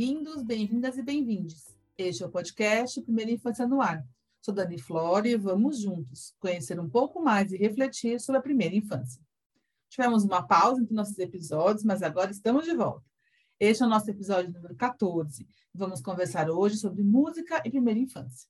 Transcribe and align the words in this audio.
Bem-vindos, 0.00 0.42
bem-vindas 0.42 0.96
e 0.96 1.02
bem-vindes. 1.02 1.76
Este 1.98 2.22
é 2.22 2.26
o 2.26 2.30
podcast 2.30 3.02
Primeira 3.02 3.32
Infância 3.32 3.66
no 3.66 3.82
Ar. 3.82 4.02
Sou 4.40 4.54
Dani 4.54 4.80
Flora 4.80 5.28
e 5.28 5.36
vamos 5.36 5.78
juntos 5.78 6.34
conhecer 6.40 6.80
um 6.80 6.88
pouco 6.88 7.22
mais 7.22 7.52
e 7.52 7.58
refletir 7.58 8.18
sobre 8.18 8.38
a 8.38 8.42
primeira 8.42 8.74
infância. 8.74 9.22
Tivemos 9.90 10.24
uma 10.24 10.42
pausa 10.42 10.80
entre 10.80 10.94
nossos 10.94 11.18
episódios, 11.18 11.84
mas 11.84 12.02
agora 12.02 12.30
estamos 12.30 12.64
de 12.64 12.74
volta. 12.74 13.04
Este 13.60 13.82
é 13.82 13.86
o 13.86 13.90
nosso 13.90 14.10
episódio 14.10 14.50
número 14.50 14.74
14. 14.74 15.46
Vamos 15.74 16.00
conversar 16.00 16.48
hoje 16.48 16.78
sobre 16.78 17.02
música 17.02 17.60
e 17.62 17.68
primeira 17.68 18.00
infância. 18.00 18.48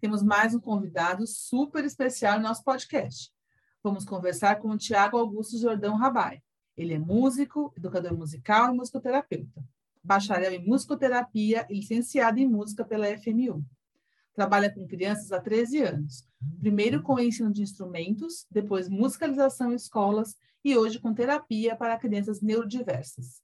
Temos 0.00 0.22
mais 0.22 0.54
um 0.54 0.60
convidado 0.60 1.26
super 1.26 1.84
especial 1.84 2.36
no 2.36 2.44
nosso 2.44 2.62
podcast. 2.62 3.32
Vamos 3.82 4.04
conversar 4.04 4.60
com 4.60 4.68
o 4.68 4.78
Tiago 4.78 5.18
Augusto 5.18 5.58
Jordão 5.58 5.96
Rabai. 5.96 6.40
Ele 6.76 6.94
é 6.94 6.98
músico, 7.00 7.72
educador 7.76 8.16
musical 8.16 8.72
e 8.72 8.76
musicoterapeuta 8.76 9.60
bacharel 10.08 10.54
em 10.54 10.66
musicoterapia 10.66 11.66
e 11.68 11.74
licenciado 11.74 12.40
em 12.40 12.48
música 12.48 12.82
pela 12.82 13.06
FMU. 13.18 13.62
Trabalha 14.34 14.72
com 14.72 14.86
crianças 14.86 15.30
há 15.32 15.38
13 15.38 15.82
anos, 15.82 16.26
primeiro 16.58 17.02
com 17.02 17.20
ensino 17.20 17.52
de 17.52 17.60
instrumentos, 17.60 18.46
depois 18.50 18.88
musicalização 18.88 19.70
em 19.70 19.76
escolas 19.76 20.34
e 20.64 20.74
hoje 20.76 20.98
com 20.98 21.12
terapia 21.12 21.76
para 21.76 21.98
crianças 21.98 22.40
neurodiversas. 22.40 23.42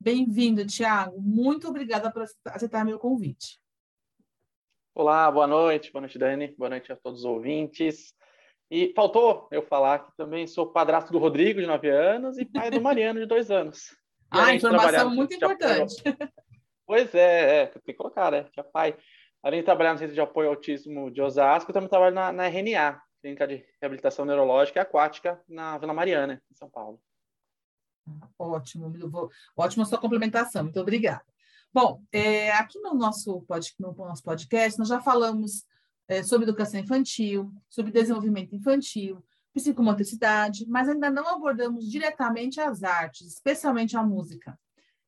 Bem-vindo, 0.00 0.66
Tiago. 0.66 1.20
Muito 1.22 1.68
obrigada 1.68 2.10
por 2.10 2.24
aceitar 2.46 2.84
meu 2.84 2.98
convite. 2.98 3.60
Olá, 4.92 5.30
boa 5.30 5.46
noite. 5.46 5.92
Boa 5.92 6.00
noite, 6.00 6.18
Dani. 6.18 6.48
Boa 6.58 6.70
noite 6.70 6.90
a 6.90 6.96
todos 6.96 7.20
os 7.20 7.24
ouvintes. 7.24 8.12
E 8.68 8.92
faltou 8.96 9.46
eu 9.52 9.62
falar 9.62 10.00
que 10.00 10.16
também 10.16 10.48
sou 10.48 10.66
padrasto 10.66 11.12
do 11.12 11.18
Rodrigo, 11.18 11.60
de 11.60 11.66
9 11.66 11.88
anos, 11.88 12.38
e 12.38 12.44
pai 12.44 12.70
do 12.72 12.80
Mariano, 12.82 13.20
de 13.20 13.26
2 13.26 13.50
anos. 13.52 13.96
Ah, 14.30 14.54
informação 14.54 15.10
muito 15.10 15.34
importante. 15.34 15.94
Pois 16.86 17.12
é, 17.16 17.62
é, 17.62 17.66
tem 17.66 17.82
que 17.82 17.94
colocar, 17.94 18.30
né? 18.30 18.44
Tinha 18.52 18.62
pai. 18.62 18.96
Além 19.42 19.58
de 19.58 19.64
trabalhar 19.64 19.92
no 19.92 19.98
Centro 19.98 20.14
de 20.14 20.20
Apoio 20.20 20.48
ao 20.48 20.54
Autismo 20.54 21.10
de 21.10 21.20
Osasco, 21.20 21.68
eu 21.68 21.74
também 21.74 21.88
trabalho 21.88 22.14
na, 22.14 22.30
na 22.32 22.46
RNA, 22.46 23.02
Clínica 23.20 23.44
de 23.44 23.66
Reabilitação 23.80 24.24
Neurológica 24.24 24.78
e 24.78 24.82
Aquática, 24.82 25.42
na 25.48 25.76
Vila 25.78 25.92
Mariana, 25.92 26.40
em 26.48 26.54
São 26.54 26.70
Paulo. 26.70 27.00
Ótimo, 28.38 28.92
vou... 29.10 29.30
ótima 29.56 29.84
sua 29.84 29.98
complementação, 29.98 30.62
muito 30.62 30.80
obrigada. 30.80 31.24
Bom, 31.72 32.00
é, 32.12 32.52
aqui 32.52 32.78
no 32.78 32.94
nosso, 32.94 33.42
pod, 33.42 33.74
no 33.80 33.92
nosso 33.92 34.22
podcast, 34.22 34.78
nós 34.78 34.88
já 34.88 35.00
falamos 35.00 35.66
é, 36.08 36.22
sobre 36.22 36.44
educação 36.44 36.78
infantil, 36.78 37.52
sobre 37.68 37.90
desenvolvimento 37.90 38.54
infantil, 38.54 39.24
psicomotricidade, 39.56 40.66
mas 40.68 40.86
ainda 40.86 41.08
não 41.08 41.26
abordamos 41.26 41.90
diretamente 41.90 42.60
as 42.60 42.82
artes, 42.82 43.26
especialmente 43.26 43.96
a 43.96 44.02
música. 44.02 44.58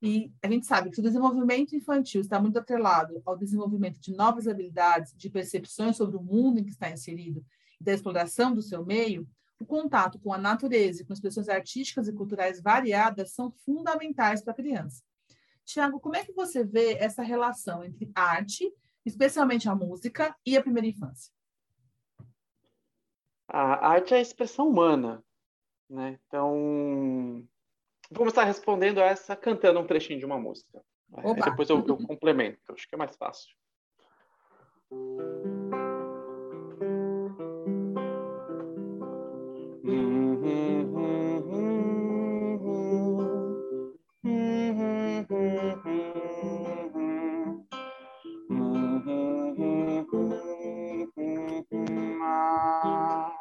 E 0.01 0.33
a 0.43 0.51
gente 0.51 0.65
sabe 0.65 0.91
que 0.91 1.01
o 1.01 1.03
desenvolvimento 1.03 1.77
infantil 1.77 2.23
está 2.23 2.41
muito 2.41 2.59
atrelado 2.59 3.21
ao 3.27 3.37
desenvolvimento 3.37 4.01
de 4.01 4.17
novas 4.17 4.49
habilidades, 4.49 5.15
de 5.15 5.29
percepções 5.29 5.99
sobre 5.99 6.17
o 6.17 6.23
mundo 6.23 6.59
em 6.59 6.65
que 6.65 6.71
está 6.71 6.91
inserido 6.91 7.45
e 7.79 7.85
da 7.85 7.93
exploração 7.93 8.55
do 8.55 8.63
seu 8.63 8.87
meio. 8.87 9.29
O 9.61 9.67
contato 9.67 10.19
com 10.19 10.33
a 10.33 10.39
natureza 10.39 11.03
e 11.03 11.05
com 11.05 11.13
expressões 11.13 11.51
artísticas 11.51 12.09
e 12.09 12.13
culturais 12.15 12.59
variadas 12.59 13.33
são 13.33 13.53
fundamentais 13.67 14.41
para 14.41 14.55
a 14.55 14.57
criança. 14.57 15.03
Tiago, 15.63 16.01
como 16.01 16.17
é 16.17 16.25
que 16.25 16.33
você 16.33 16.65
vê 16.65 16.95
essa 16.95 17.23
relação 17.23 17.85
entre 17.85 18.11
arte, 18.15 18.73
especialmente 19.05 19.69
a 19.69 19.75
música, 19.75 20.35
e 20.47 20.57
a 20.57 20.63
primeira 20.63 20.89
infância? 20.89 21.31
A 23.49 23.89
arte 23.89 24.13
é 24.13 24.19
a 24.19 24.21
expressão 24.21 24.69
humana, 24.69 25.25
né? 25.89 26.19
Então, 26.27 27.43
vou 28.11 28.19
começar 28.19 28.45
respondendo 28.45 29.01
essa 29.01 29.35
cantando 29.35 29.81
um 29.81 29.87
trechinho 29.87 30.19
de 30.19 30.27
uma 30.27 30.39
música. 30.39 30.83
Depois 31.45 31.71
eu, 31.71 31.83
eu 31.87 31.97
complemento, 31.97 32.61
acho 32.75 32.87
que 32.87 32.95
é 32.95 32.99
mais 32.99 33.17
fácil. 33.17 33.57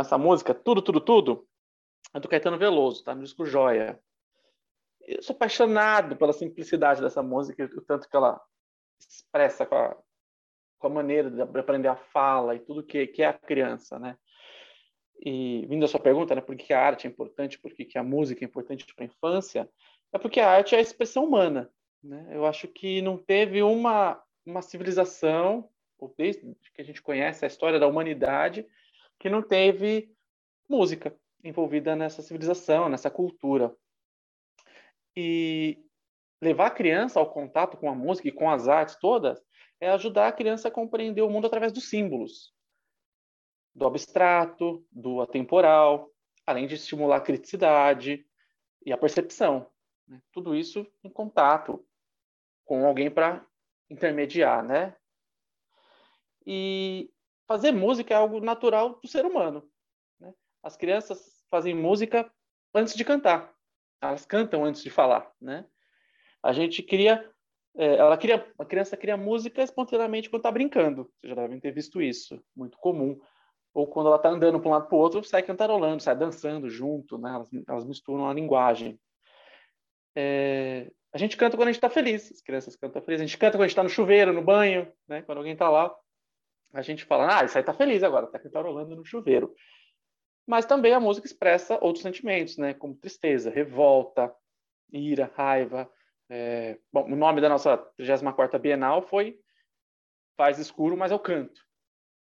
essa 0.00 0.18
música, 0.18 0.54
Tudo, 0.54 0.82
Tudo, 0.82 1.00
Tudo, 1.00 1.48
é 2.14 2.20
do 2.20 2.28
Caetano 2.28 2.58
Veloso, 2.58 3.04
tá? 3.04 3.14
No 3.14 3.22
disco 3.22 3.44
Joia. 3.44 4.00
Eu 5.00 5.22
sou 5.22 5.34
apaixonado 5.34 6.16
pela 6.16 6.32
simplicidade 6.32 7.00
dessa 7.00 7.22
música, 7.22 7.64
o 7.64 7.80
tanto 7.80 8.08
que 8.08 8.16
ela 8.16 8.40
expressa 8.98 9.64
com 9.64 9.74
a, 9.74 9.96
com 10.78 10.86
a 10.86 10.90
maneira 10.90 11.30
de 11.30 11.40
aprender 11.40 11.88
a 11.88 11.96
fala 11.96 12.54
e 12.54 12.60
tudo 12.60 12.82
que, 12.82 13.06
que 13.06 13.22
é 13.22 13.26
a 13.26 13.32
criança, 13.32 13.98
né? 13.98 14.16
E 15.18 15.64
vindo 15.66 15.84
à 15.84 15.88
sua 15.88 16.00
pergunta, 16.00 16.34
né, 16.34 16.40
por 16.40 16.56
que 16.56 16.72
a 16.72 16.80
arte 16.80 17.06
é 17.06 17.10
importante, 17.10 17.58
por 17.58 17.72
que 17.72 17.96
a 17.96 18.02
música 18.02 18.44
é 18.44 18.46
importante 18.46 18.84
para 18.94 19.04
a 19.04 19.06
infância, 19.06 19.68
é 20.12 20.18
porque 20.18 20.40
a 20.40 20.50
arte 20.50 20.74
é 20.74 20.78
a 20.78 20.80
expressão 20.80 21.24
humana. 21.24 21.70
Né? 22.02 22.28
Eu 22.32 22.44
acho 22.44 22.68
que 22.68 23.00
não 23.00 23.16
teve 23.16 23.62
uma, 23.62 24.22
uma 24.44 24.60
civilização, 24.60 25.68
ou 25.98 26.14
desde 26.16 26.54
que 26.74 26.82
a 26.82 26.84
gente 26.84 27.00
conhece 27.00 27.44
a 27.44 27.48
história 27.48 27.78
da 27.80 27.86
humanidade, 27.86 28.66
que 29.18 29.28
não 29.28 29.42
teve 29.42 30.14
música 30.68 31.16
envolvida 31.42 31.94
nessa 31.94 32.22
civilização, 32.22 32.88
nessa 32.88 33.10
cultura. 33.10 33.74
E 35.16 35.82
levar 36.42 36.66
a 36.66 36.70
criança 36.70 37.18
ao 37.18 37.30
contato 37.30 37.76
com 37.76 37.88
a 37.88 37.94
música 37.94 38.28
e 38.28 38.32
com 38.32 38.50
as 38.50 38.68
artes 38.68 38.96
todas 38.96 39.42
é 39.80 39.88
ajudar 39.90 40.28
a 40.28 40.32
criança 40.32 40.68
a 40.68 40.70
compreender 40.70 41.22
o 41.22 41.30
mundo 41.30 41.46
através 41.46 41.72
dos 41.72 41.88
símbolos, 41.88 42.52
do 43.74 43.86
abstrato, 43.86 44.86
do 44.90 45.20
atemporal, 45.20 46.10
além 46.46 46.66
de 46.66 46.74
estimular 46.74 47.16
a 47.16 47.20
criticidade 47.20 48.26
e 48.84 48.92
a 48.92 48.98
percepção. 48.98 49.70
Né? 50.06 50.20
Tudo 50.32 50.54
isso 50.54 50.86
em 51.02 51.10
contato 51.10 51.84
com 52.64 52.86
alguém 52.86 53.10
para 53.10 53.46
intermediar, 53.88 54.64
né? 54.64 54.96
E 56.44 57.10
fazer 57.46 57.72
música 57.72 58.12
é 58.12 58.16
algo 58.16 58.40
natural 58.40 58.98
do 59.00 59.08
ser 59.08 59.24
humano. 59.24 59.68
Né? 60.20 60.32
As 60.62 60.76
crianças 60.76 61.44
fazem 61.50 61.74
música 61.74 62.30
antes 62.74 62.94
de 62.94 63.04
cantar. 63.04 63.52
Elas 64.00 64.26
cantam 64.26 64.64
antes 64.64 64.82
de 64.82 64.90
falar, 64.90 65.30
né? 65.40 65.64
A 66.42 66.52
gente 66.52 66.82
cria, 66.82 67.28
é, 67.76 67.96
ela 67.96 68.16
cria, 68.16 68.46
a 68.58 68.64
criança 68.64 68.96
cria 68.96 69.16
música 69.16 69.62
espontaneamente 69.62 70.28
quando 70.28 70.40
está 70.40 70.50
brincando. 70.50 71.10
Vocês 71.14 71.34
já 71.34 71.34
devem 71.34 71.58
ter 71.58 71.72
visto 71.72 72.00
isso, 72.00 72.42
muito 72.54 72.76
comum. 72.78 73.18
Ou 73.72 73.86
quando 73.86 74.06
ela 74.06 74.16
está 74.16 74.28
andando 74.28 74.60
para 74.60 74.68
um 74.68 74.72
lado 74.72 74.86
para 74.86 74.96
o 74.96 75.00
outro, 75.00 75.24
sai 75.24 75.42
cantarolando, 75.42 76.02
sai 76.02 76.16
dançando 76.16 76.68
junto, 76.68 77.18
né? 77.18 77.30
Elas, 77.30 77.48
elas 77.68 77.84
misturam 77.84 78.28
a 78.28 78.34
linguagem. 78.34 78.98
É, 80.14 80.90
a 81.12 81.18
gente 81.18 81.36
canta 81.36 81.56
quando 81.56 81.68
a 81.68 81.72
gente 81.72 81.78
está 81.78 81.90
feliz. 81.90 82.30
As 82.30 82.42
crianças 82.42 82.76
cantam 82.76 83.02
felizes. 83.02 83.24
A 83.24 83.26
gente 83.26 83.38
canta 83.38 83.52
quando 83.52 83.62
a 83.62 83.66
gente 83.66 83.72
está 83.72 83.82
no 83.82 83.88
chuveiro, 83.88 84.32
no 84.32 84.42
banho, 84.42 84.90
né? 85.08 85.22
Quando 85.22 85.38
alguém 85.38 85.54
está 85.54 85.68
lá 85.68 85.94
a 86.72 86.82
gente 86.82 87.04
fala, 87.04 87.40
ah, 87.40 87.44
isso 87.44 87.56
aí 87.56 87.64
tá 87.64 87.72
feliz 87.72 88.02
agora, 88.02 88.26
tá 88.26 88.38
cantarolando 88.38 88.94
no 88.94 89.04
chuveiro. 89.04 89.54
Mas 90.46 90.64
também 90.64 90.92
a 90.92 91.00
música 91.00 91.26
expressa 91.26 91.78
outros 91.82 92.02
sentimentos, 92.02 92.56
né? 92.56 92.72
Como 92.74 92.94
tristeza, 92.94 93.50
revolta, 93.50 94.32
ira, 94.92 95.32
raiva. 95.34 95.90
É... 96.28 96.78
Bom, 96.92 97.04
o 97.04 97.16
nome 97.16 97.40
da 97.40 97.48
nossa 97.48 97.76
34ª 97.98 98.58
Bienal 98.58 99.02
foi 99.02 99.40
Faz 100.36 100.58
Escuro, 100.58 100.96
mas 100.96 101.10
eu 101.10 101.18
canto. 101.18 101.60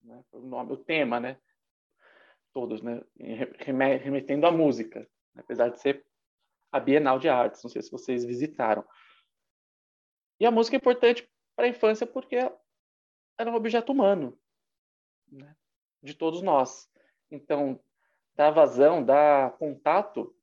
né? 0.02 0.24
o 0.32 0.40
nome, 0.40 0.74
o 0.74 0.78
tema, 0.78 1.20
né? 1.20 1.38
Todos, 2.54 2.82
né? 2.82 3.04
Remetendo 4.00 4.48
à 4.48 4.52
música, 4.52 5.02
né? 5.36 5.44
apesar 5.44 5.70
de 5.70 5.80
ser 5.80 6.04
a 6.72 6.80
Bienal 6.80 7.20
de 7.20 7.30
Artes. 7.30 7.62
Não 7.62 7.70
sei 7.70 7.82
se 7.84 7.92
vocês 7.92 8.26
visitaram. 8.26 8.84
E 10.40 10.46
a 10.46 10.52
música 10.52 10.76
é 10.76 10.80
importante 10.80 11.30
para 11.56 11.66
a 11.66 11.70
infância 11.70 12.08
porque 12.08 12.38
era 13.38 13.52
um 13.52 13.56
objeto 13.56 13.92
humano, 13.92 14.38
né? 15.32 15.56
de 16.02 16.14
todos 16.14 16.42
nós. 16.42 16.90
Então, 17.30 17.80
dá 18.36 18.50
vazão, 18.50 19.04
dá 19.04 19.54
contato 19.58 20.36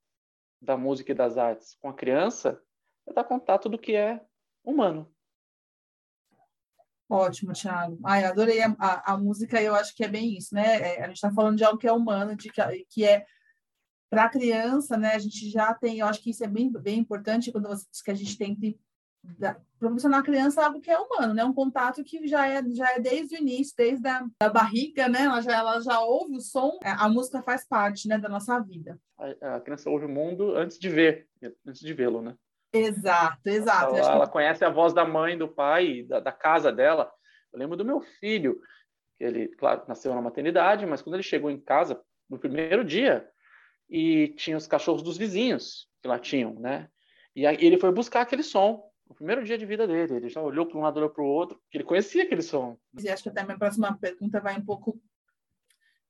da 0.60 0.76
música 0.76 1.12
e 1.12 1.14
das 1.14 1.36
artes 1.36 1.74
com 1.76 1.88
a 1.88 1.94
criança, 1.94 2.62
é 3.06 3.12
dar 3.12 3.24
contato 3.24 3.68
do 3.68 3.78
que 3.78 3.94
é 3.94 4.24
humano. 4.62 5.12
Ótimo, 7.08 7.52
Thiago. 7.52 7.98
Ai, 8.04 8.24
adorei 8.24 8.62
a, 8.62 8.74
a, 8.78 9.12
a 9.12 9.16
música, 9.16 9.60
eu 9.62 9.74
acho 9.74 9.94
que 9.94 10.02
é 10.04 10.08
bem 10.08 10.36
isso, 10.36 10.54
né? 10.54 10.96
É, 10.96 11.04
a 11.04 11.06
gente 11.06 11.16
está 11.16 11.30
falando 11.30 11.56
de 11.56 11.64
algo 11.64 11.78
que 11.78 11.86
é 11.86 11.92
humano, 11.92 12.34
de 12.34 12.50
que, 12.50 12.84
que 12.88 13.04
é 13.04 13.26
para 14.08 14.24
a 14.24 14.30
criança, 14.30 14.96
né? 14.96 15.14
A 15.14 15.18
gente 15.18 15.50
já 15.50 15.74
tem, 15.74 15.98
eu 15.98 16.06
acho 16.06 16.22
que 16.22 16.30
isso 16.30 16.42
é 16.42 16.48
bem, 16.48 16.72
bem 16.72 16.98
importante 16.98 17.52
quando 17.52 17.68
você 17.68 17.86
diz 17.90 18.00
que 18.00 18.10
a 18.10 18.14
gente 18.14 18.38
tem 18.38 18.56
que 18.56 18.78
proporcionar 19.78 20.20
à 20.20 20.22
criança 20.22 20.64
algo 20.64 20.80
que 20.80 20.90
é 20.90 20.98
humano, 20.98 21.34
né? 21.34 21.44
Um 21.44 21.52
contato 21.52 22.02
que 22.02 22.26
já 22.26 22.48
é, 22.48 22.62
já 22.70 22.92
é 22.92 23.00
desde 23.00 23.36
o 23.36 23.38
início, 23.38 23.74
desde 23.76 24.06
a 24.08 24.24
da 24.40 24.48
barriga, 24.48 25.08
né? 25.08 25.22
Ela 25.22 25.40
já, 25.40 25.56
ela 25.56 25.80
já 25.80 26.00
ouve 26.00 26.36
o 26.36 26.40
som, 26.40 26.78
é, 26.82 26.90
a 26.90 27.08
música 27.08 27.42
faz 27.42 27.66
parte, 27.66 28.08
né, 28.08 28.18
da 28.18 28.28
nossa 28.28 28.58
vida. 28.60 28.98
A, 29.18 29.56
a 29.56 29.60
criança 29.60 29.90
ouve 29.90 30.06
o 30.06 30.08
mundo 30.08 30.56
antes 30.56 30.78
de 30.78 30.88
ver, 30.88 31.28
antes 31.66 31.80
de 31.80 31.92
vê-lo, 31.92 32.22
né? 32.22 32.34
Exato, 32.72 33.48
exato. 33.48 33.94
Ela, 33.94 34.12
ela, 34.12 34.26
conhece 34.26 34.64
a 34.64 34.70
voz 34.70 34.92
da 34.92 35.04
mãe, 35.04 35.38
do 35.38 35.48
pai, 35.48 36.02
da, 36.02 36.18
da 36.18 36.32
casa 36.32 36.72
dela. 36.72 37.10
Eu 37.52 37.58
lembro 37.58 37.76
do 37.76 37.84
meu 37.84 38.00
filho, 38.00 38.60
que 39.16 39.22
ele, 39.22 39.48
claro, 39.56 39.84
nasceu 39.86 40.12
na 40.14 40.20
maternidade, 40.20 40.84
mas 40.84 41.00
quando 41.00 41.14
ele 41.14 41.22
chegou 41.22 41.50
em 41.50 41.60
casa, 41.60 42.00
no 42.28 42.38
primeiro 42.38 42.84
dia, 42.84 43.28
e 43.88 44.28
tinha 44.36 44.56
os 44.56 44.66
cachorros 44.66 45.02
dos 45.02 45.16
vizinhos 45.16 45.88
que 46.02 46.08
lá 46.08 46.18
tinham, 46.18 46.54
né? 46.54 46.88
E 47.36 47.46
aí 47.46 47.56
ele 47.60 47.78
foi 47.78 47.92
buscar 47.92 48.22
aquele 48.22 48.42
som 48.42 48.82
no 49.14 49.16
primeiro 49.16 49.44
dia 49.44 49.56
de 49.56 49.64
vida 49.64 49.86
dele. 49.86 50.14
Ele 50.14 50.28
já 50.28 50.42
olhou 50.42 50.66
para 50.66 50.76
um 50.76 50.82
lado, 50.82 50.96
olhou 50.96 51.10
para 51.10 51.22
o 51.22 51.26
outro, 51.26 51.60
que 51.70 51.78
ele 51.78 51.84
conhecia 51.84 52.24
aquele 52.24 52.42
som. 52.42 52.76
E 53.00 53.08
acho 53.08 53.22
que 53.22 53.28
até 53.28 53.40
a 53.40 53.44
minha 53.44 53.58
próxima 53.58 53.96
pergunta 53.96 54.40
vai 54.40 54.58
um 54.58 54.64
pouco 54.64 55.00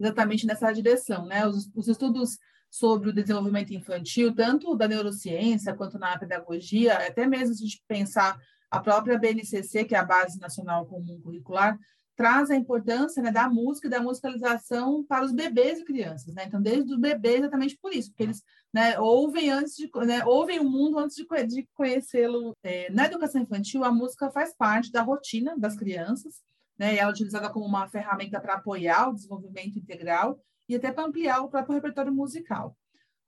exatamente 0.01 0.47
nessa 0.47 0.73
direção, 0.73 1.27
né? 1.27 1.47
Os, 1.47 1.71
os 1.75 1.87
estudos 1.87 2.39
sobre 2.71 3.11
o 3.11 3.13
desenvolvimento 3.13 3.73
infantil, 3.73 4.35
tanto 4.35 4.75
da 4.75 4.89
neurociência 4.89 5.75
quanto 5.75 5.99
na 5.99 6.19
pedagogia, 6.19 6.95
até 6.95 7.27
mesmo 7.27 7.55
se 7.55 7.63
a 7.63 7.67
gente 7.67 7.85
pensar 7.87 8.41
a 8.71 8.81
própria 8.81 9.19
BNCC, 9.19 9.85
que 9.85 9.95
é 9.95 9.99
a 9.99 10.05
Base 10.05 10.41
Nacional 10.41 10.87
Comum 10.87 11.21
Curricular, 11.21 11.79
traz 12.17 12.51
a 12.51 12.57
importância 12.57 13.23
né, 13.23 13.31
da 13.31 13.49
música 13.49 13.87
e 13.87 13.91
da 13.91 14.01
musicalização 14.01 15.05
para 15.05 15.25
os 15.25 15.33
bebês 15.33 15.81
e 15.81 15.85
crianças. 15.85 16.35
Né? 16.35 16.45
Então, 16.47 16.63
desde 16.63 16.95
o 16.95 16.99
bebê, 16.99 17.39
exatamente 17.39 17.77
por 17.77 17.93
isso, 17.93 18.11
porque 18.11 18.23
eles 18.23 18.43
né, 18.73 18.99
ouvem 18.99 19.51
antes 19.51 19.75
de 19.75 19.91
né, 20.07 20.25
ouvem 20.25 20.61
o 20.61 20.65
mundo 20.65 20.99
antes 20.99 21.17
de, 21.17 21.25
de 21.47 21.69
conhecê-lo. 21.75 22.57
É, 22.63 22.91
na 22.91 23.07
educação 23.07 23.43
infantil, 23.43 23.85
a 23.85 23.93
música 23.93 24.31
faz 24.31 24.55
parte 24.57 24.93
da 24.93 25.03
rotina 25.03 25.57
das 25.59 25.77
crianças, 25.77 26.43
né, 26.79 26.97
ela 26.97 27.11
é 27.11 27.13
utilizada 27.13 27.51
como 27.51 27.67
uma 27.67 27.89
ferramenta 27.89 28.41
para 28.41 28.55
apoiar 28.55 29.09
o 29.09 29.15
desenvolvimento 29.15 29.79
integral 29.79 30.39
e 30.69 30.77
até 30.77 30.93
para 30.93 31.05
ampliar 31.05 31.41
o 31.41 31.49
próprio 31.49 31.75
repertório 31.75 32.13
musical. 32.13 32.77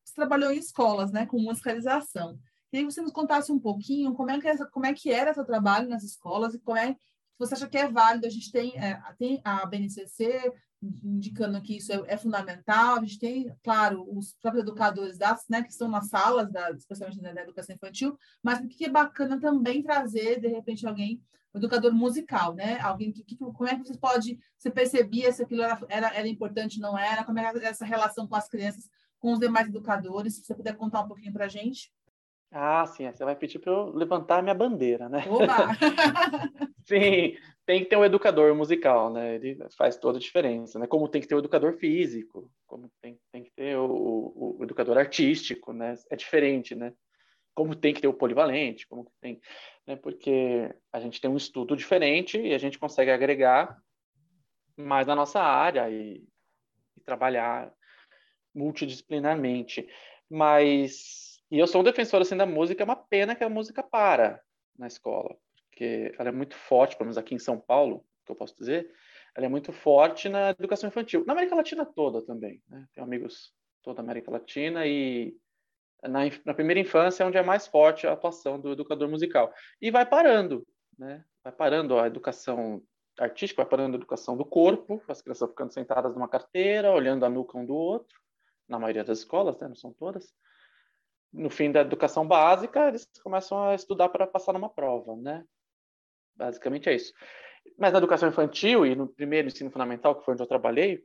Você 0.05 0.15
trabalhou 0.15 0.53
em 0.53 0.59
escolas, 0.59 1.11
né, 1.11 1.27
com 1.27 1.39
musicalização. 1.41 2.39
Queria 2.71 2.87
que 2.87 2.93
você 2.93 3.01
nos 3.01 3.13
contasse 3.13 3.51
um 3.51 3.59
pouquinho 3.59 4.15
como 4.15 4.31
é 4.31 4.41
que, 4.41 4.49
essa, 4.49 4.67
como 4.67 4.87
é 4.87 4.93
que 4.93 5.11
era 5.11 5.35
seu 5.35 5.45
trabalho 5.45 5.89
nas 5.89 6.03
escolas 6.03 6.55
e 6.55 6.59
como 6.61 6.77
é 6.77 6.97
que 7.37 7.47
você 7.47 7.55
acha 7.55 7.69
que 7.69 7.79
é 7.79 7.89
válido. 7.89 8.27
A 8.27 8.31
gente 8.31 8.51
tem, 8.51 8.77
é, 8.79 9.01
tem 9.19 9.41
a 9.45 9.65
BNCC 9.67 10.53
indicando 10.83 11.61
que 11.63 11.77
isso 11.77 11.93
é, 11.93 12.03
é, 12.07 12.17
fundamental. 12.17 12.97
A 12.97 13.01
gente 13.01 13.19
tem, 13.19 13.55
claro, 13.63 14.05
os 14.17 14.35
próprios 14.41 14.65
educadores 14.65 15.19
das, 15.19 15.45
né, 15.49 15.63
que 15.63 15.71
estão 15.71 15.89
nas 15.89 16.09
salas, 16.09 16.51
da, 16.51 16.71
especialmente 16.73 17.21
da 17.21 17.43
educação 17.43 17.75
infantil, 17.75 18.19
mas 18.43 18.61
o 18.61 18.69
que 18.69 18.85
é 18.85 18.91
bacana 18.91 19.41
também 19.41 19.83
trazer, 19.83 20.41
de 20.41 20.49
repente, 20.49 20.87
alguém 20.87 21.23
educador 21.55 21.93
musical, 21.93 22.55
né? 22.55 22.79
Alguém 22.81 23.11
que, 23.13 23.25
que, 23.25 23.37
como 23.37 23.67
é 23.67 23.77
que 23.77 23.87
você 23.87 23.97
pode, 23.97 24.39
você 24.59 24.71
percebia 24.71 25.33
se 25.33 25.43
aquilo 25.43 25.63
era, 25.63 25.81
era, 25.89 26.15
era 26.15 26.29
importante, 26.29 26.79
não 26.79 26.99
era? 26.99 27.25
Como 27.25 27.39
era 27.39 27.67
essa 27.67 27.85
relação 27.85 28.27
com 28.27 28.37
as 28.37 28.49
crianças, 28.49 28.89
com 29.19 29.33
os 29.33 29.39
demais 29.39 29.67
educadores? 29.69 30.37
Se 30.37 30.45
você 30.45 30.55
puder 30.55 30.77
contar 30.77 31.01
um 31.01 31.09
pouquinho 31.09 31.33
para 31.33 31.47
a 31.47 31.49
gente. 31.49 31.91
Ah, 32.59 32.87
sim, 32.87 33.11
você 33.11 33.25
vai 33.25 33.37
pedir 33.37 33.59
para 33.59 33.71
eu 33.71 33.95
levantar 33.95 34.39
a 34.39 34.43
minha 34.43 34.55
bandeira, 34.55 35.09
né? 35.09 35.25
Oba! 35.29 35.69
sim, 36.87 37.37
tem 37.67 37.81
que 37.81 37.87
ter 37.87 37.97
um 37.97 38.05
educador 38.05 38.55
musical, 38.55 39.13
né? 39.13 39.35
Ele 39.35 39.59
faz 39.77 39.97
toda 39.99 40.17
a 40.17 40.21
diferença, 40.21 40.79
né? 40.79 40.87
Como 40.87 41.09
tem 41.09 41.21
que 41.21 41.29
ter 41.29 41.35
o 41.35 41.39
um 41.39 41.41
educador 41.41 41.75
físico, 41.75 42.51
como 42.67 42.91
tem, 43.03 43.19
tem 43.31 43.45
que 43.45 43.51
ter 43.51 43.77
o, 43.77 43.85
o, 43.85 44.57
o 44.59 44.65
educador 44.65 44.97
artístico, 44.97 45.75
né? 45.75 45.95
É 46.11 46.17
diferente, 46.17 46.75
né? 46.75 46.95
Como 47.55 47.75
tem 47.75 47.93
que 47.93 48.01
ter 48.01 48.09
o 48.09 48.15
polivalente, 48.15 48.87
como 48.87 49.11
tem 49.21 49.39
né, 49.87 49.97
porque 49.97 50.75
a 50.93 50.99
gente 50.99 51.21
tem 51.21 51.31
um 51.31 51.37
estudo 51.37 51.77
diferente 51.77 52.39
e 52.39 52.53
a 52.53 52.59
gente 52.59 52.79
consegue 52.79 53.11
agregar 53.11 53.79
mais 54.77 55.07
na 55.07 55.15
nossa 55.15 55.41
área 55.41 55.89
e, 55.89 56.25
e 56.97 57.01
trabalhar 57.05 57.73
multidisciplinarmente. 58.55 59.89
Mas, 60.29 61.26
e 61.51 61.59
eu 61.59 61.67
sou 61.67 61.81
um 61.81 61.85
defensor 61.85 62.21
assim 62.21 62.37
da 62.37 62.47
música, 62.47 62.83
é 62.83 62.85
uma 62.85 62.97
pena 62.97 63.35
que 63.35 63.45
a 63.45 63.49
música 63.49 63.83
para 63.83 64.41
na 64.79 64.87
escola, 64.87 65.37
porque 65.71 66.15
ela 66.19 66.29
é 66.29 66.33
muito 66.33 66.57
forte, 66.57 66.97
pelo 66.97 67.07
menos 67.07 67.19
aqui 67.19 67.35
em 67.35 67.39
São 67.39 67.59
Paulo, 67.59 68.05
que 68.25 68.33
eu 68.33 68.37
posso 68.37 68.57
dizer, 68.57 68.91
ela 69.35 69.47
é 69.47 69.49
muito 69.49 69.73
forte 69.73 70.29
na 70.29 70.51
educação 70.51 70.89
infantil, 70.89 71.25
na 71.27 71.33
América 71.33 71.55
Latina 71.55 71.85
toda 71.85 72.23
também, 72.23 72.63
né? 72.69 72.87
Tenho 72.93 73.07
amigos 73.07 73.53
toda 73.83 74.01
a 74.01 74.05
América 74.05 74.31
Latina 74.31 74.87
e 74.87 75.37
na, 76.03 76.21
na, 76.45 76.55
primeira 76.55 76.81
infância 76.81 77.23
é 77.23 77.27
onde 77.27 77.39
é 77.39 77.43
mais 77.43 77.67
forte 77.67 78.07
a 78.07 78.13
atuação 78.13 78.61
do 78.61 78.73
educador 78.73 79.09
musical. 79.09 79.53
E 79.81 79.91
vai 79.91 80.05
parando, 80.05 80.67
né? 80.99 81.25
Vai 81.43 81.53
parando 81.53 81.99
a 81.99 82.07
educação 82.07 82.83
artística, 83.19 83.63
vai 83.63 83.71
parando 83.71 83.97
a 83.97 83.99
educação 83.99 84.37
do 84.37 84.45
corpo, 84.45 85.03
as 85.09 85.23
crianças 85.23 85.49
ficando 85.49 85.73
sentadas 85.73 86.15
numa 86.15 86.29
carteira, 86.29 86.91
olhando 86.91 87.25
a 87.25 87.31
nuca 87.31 87.57
um 87.57 87.65
do 87.65 87.75
outro, 87.75 88.19
na 88.69 88.79
maioria 88.79 89.05
das 89.05 89.21
escolas, 89.21 89.59
né? 89.59 89.69
não 89.69 89.77
são 89.77 89.93
todas. 89.93 90.35
No 91.33 91.51
fim 91.51 91.71
da 91.71 91.81
educação 91.81 92.27
básica, 92.27 92.89
eles 92.89 93.09
começam 93.23 93.69
a 93.69 93.75
estudar 93.75 94.09
para 94.09 94.27
passar 94.27 94.53
numa 94.53 94.69
prova, 94.69 95.17
né? 95.17 95.45
Basicamente 96.35 96.89
é 96.89 96.95
isso. 96.95 97.13
Mas 97.79 97.93
na 97.93 97.99
educação 97.99 98.29
infantil 98.29 98.87
e 98.87 98.95
no 98.95 99.09
primeiro 99.09 99.49
ensino 99.49 99.71
fundamental, 99.71 100.15
que 100.15 100.25
foi 100.25 100.35
onde 100.35 100.43
eu 100.43 100.47
trabalhei, 100.47 101.05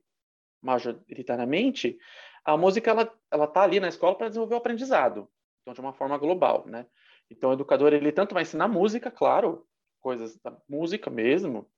majoritariamente, 0.62 1.98
a 2.46 2.56
música 2.58 2.92
ela 2.92 3.14
ela 3.32 3.48
tá 3.48 3.64
ali 3.64 3.80
na 3.80 3.88
escola 3.88 4.16
para 4.16 4.28
desenvolver 4.28 4.56
o 4.56 4.58
aprendizado, 4.58 5.30
então 5.62 5.74
de 5.74 5.82
uma 5.82 5.94
forma 5.94 6.18
global, 6.18 6.66
né? 6.68 6.86
Então 7.30 7.50
o 7.50 7.54
educador 7.54 7.94
ele 7.94 8.12
tanto 8.12 8.34
vai 8.34 8.44
ensinar 8.44 8.68
música, 8.68 9.10
claro, 9.10 9.66
coisas 10.02 10.38
da 10.44 10.56
música 10.68 11.10
mesmo, 11.10 11.70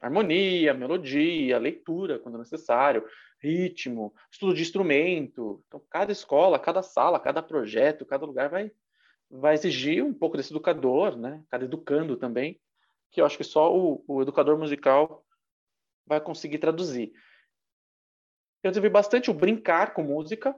harmonia, 0.00 0.74
melodia, 0.74 1.58
leitura 1.58 2.18
quando 2.18 2.38
necessário, 2.38 3.04
ritmo, 3.40 4.14
estudo 4.30 4.54
de 4.54 4.62
instrumento. 4.62 5.62
Então 5.66 5.82
cada 5.90 6.12
escola, 6.12 6.58
cada 6.58 6.82
sala, 6.82 7.20
cada 7.20 7.42
projeto, 7.42 8.06
cada 8.06 8.26
lugar 8.26 8.48
vai 8.48 8.70
vai 9.30 9.54
exigir 9.54 10.04
um 10.04 10.12
pouco 10.12 10.36
desse 10.36 10.52
educador, 10.52 11.16
né? 11.16 11.44
Cada 11.48 11.64
educando 11.64 12.16
também, 12.16 12.60
que 13.12 13.20
eu 13.20 13.26
acho 13.26 13.36
que 13.36 13.44
só 13.44 13.72
o, 13.72 14.04
o 14.08 14.22
educador 14.22 14.58
musical 14.58 15.24
vai 16.04 16.20
conseguir 16.20 16.58
traduzir. 16.58 17.12
Eu 18.62 18.70
desenvolvi 18.70 18.92
bastante 18.92 19.30
o 19.30 19.34
brincar 19.34 19.94
com 19.94 20.02
música. 20.02 20.54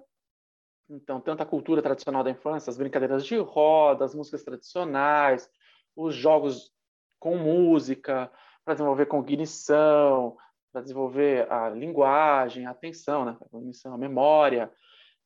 Então, 0.88 1.20
tanto 1.20 1.42
a 1.42 1.46
cultura 1.46 1.82
tradicional 1.82 2.24
da 2.24 2.30
infância, 2.30 2.70
as 2.70 2.76
brincadeiras 2.76 3.24
de 3.24 3.36
roda, 3.36 4.04
as 4.04 4.14
músicas 4.14 4.42
tradicionais, 4.42 5.48
os 5.94 6.14
jogos 6.14 6.72
com 7.18 7.36
música, 7.36 8.32
para 8.64 8.74
desenvolver 8.74 9.06
cognição, 9.06 10.36
para 10.72 10.80
desenvolver 10.80 11.50
a 11.52 11.68
linguagem, 11.68 12.66
a 12.66 12.70
atenção, 12.70 13.24
né? 13.24 13.36
a 13.40 13.48
cognição, 13.48 13.94
a 13.94 13.98
memória, 13.98 14.72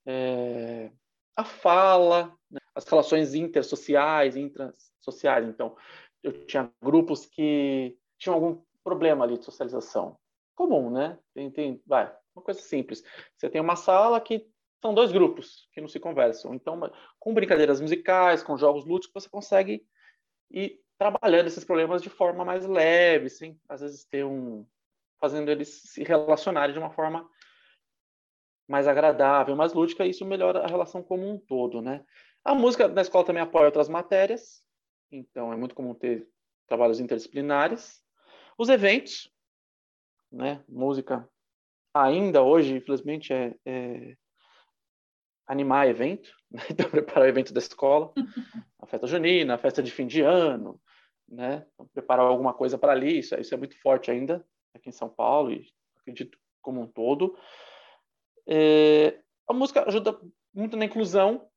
é, 0.05 0.91
a 1.37 1.45
fala, 1.45 2.35
né? 2.51 2.61
as 2.75 2.87
relações 2.87 3.35
intersociais, 3.35 4.37
intrasociais. 4.37 5.47
Então, 5.47 5.77
eu 6.23 6.47
tinha 6.47 6.71
grupos 6.83 7.27
que 7.27 7.97
tinham 8.19 8.35
algum 8.35 8.63
problema 8.83 9.25
ali 9.25 9.39
de 9.39 9.45
socialização. 9.45 10.19
Comum, 10.55 10.91
né? 10.91 11.19
Tem, 11.35 11.51
tem, 11.51 11.83
vai, 11.87 12.13
uma 12.35 12.43
coisa 12.43 12.61
simples. 12.61 13.03
Você 13.37 13.49
tem 13.51 13.61
uma 13.61 13.77
sala 13.77 14.21
que 14.21 14.47
são 14.81 14.95
dois 14.95 15.13
grupos 15.13 15.69
que 15.73 15.81
não 15.81 15.89
se 15.89 16.01
conversam. 16.01 16.55
Então, 16.55 16.81
com 17.19 17.35
brincadeiras 17.35 17.81
musicais, 17.81 18.43
com 18.43 18.57
jogos 18.57 18.85
lúdicos, 18.85 19.23
você 19.23 19.29
consegue 19.29 19.87
ir 20.51 20.81
trabalhando 20.99 21.47
esses 21.47 21.65
problemas 21.65 22.03
de 22.03 22.11
forma 22.11 22.45
mais 22.45 22.67
leve, 22.67 23.29
sem 23.29 23.61
às 23.69 23.81
vezes 23.81 24.05
ter 24.05 24.25
um 24.25 24.67
fazendo 25.19 25.51
eles 25.51 25.83
se 25.83 26.05
relacionarem 26.05 26.75
de 26.75 26.79
uma 26.79 26.91
forma 26.91 27.29
mais 28.69 28.87
agradável, 28.87 29.57
mais 29.57 29.73
lúdica, 29.73 30.05
e 30.05 30.11
isso 30.11 30.25
melhora 30.25 30.61
a 30.61 30.67
relação 30.67 31.03
como 31.03 31.29
um 31.29 31.39
todo, 31.39 31.81
né? 31.81 32.05
A 32.45 32.55
música 32.55 32.87
na 32.89 33.01
escola 33.01 33.25
também 33.25 33.43
apoia 33.43 33.67
outras 33.67 33.89
matérias, 33.89 34.63
então 35.11 35.53
é 35.53 35.57
muito 35.57 35.75
comum 35.75 35.95
ter 35.95 36.29
trabalhos 36.67 37.01
interdisciplinares. 37.01 38.03
Os 38.59 38.69
eventos, 38.69 39.33
né? 40.31 40.63
Música 40.69 41.29
ainda 42.03 42.43
hoje, 42.43 42.77
infelizmente, 42.77 43.33
é, 43.33 43.55
é 43.65 44.17
animar 45.47 45.89
evento, 45.89 46.31
né? 46.51 46.61
então 46.71 46.91
preparar 46.91 47.25
o 47.25 47.29
evento 47.29 47.53
da 47.53 47.59
escola, 47.59 48.13
a 48.79 48.87
festa 48.87 49.07
junina, 49.07 49.55
a 49.55 49.59
festa 49.59 49.83
de 49.83 49.91
fim 49.91 50.07
de 50.07 50.21
ano, 50.21 50.81
né? 51.29 51.67
Então, 51.75 51.87
preparar 51.89 52.27
alguma 52.27 52.55
coisa 52.55 52.79
para 52.79 52.93
ali, 52.93 53.19
isso, 53.19 53.35
isso 53.41 53.55
é 53.55 53.57
muito 53.57 53.81
forte 53.81 54.11
ainda 54.11 54.47
aqui 54.75 54.89
em 54.89 54.93
São 54.93 55.09
Paulo 55.09 55.53
e 55.53 55.67
acredito 56.01 56.39
como 56.63 56.81
um 56.81 56.87
todo. 56.87 57.37
É, 58.47 59.21
a 59.49 59.53
música 59.53 59.87
ajuda 59.87 60.19
muito 60.55 60.77
na 60.77 60.85
inclusão 60.85 61.49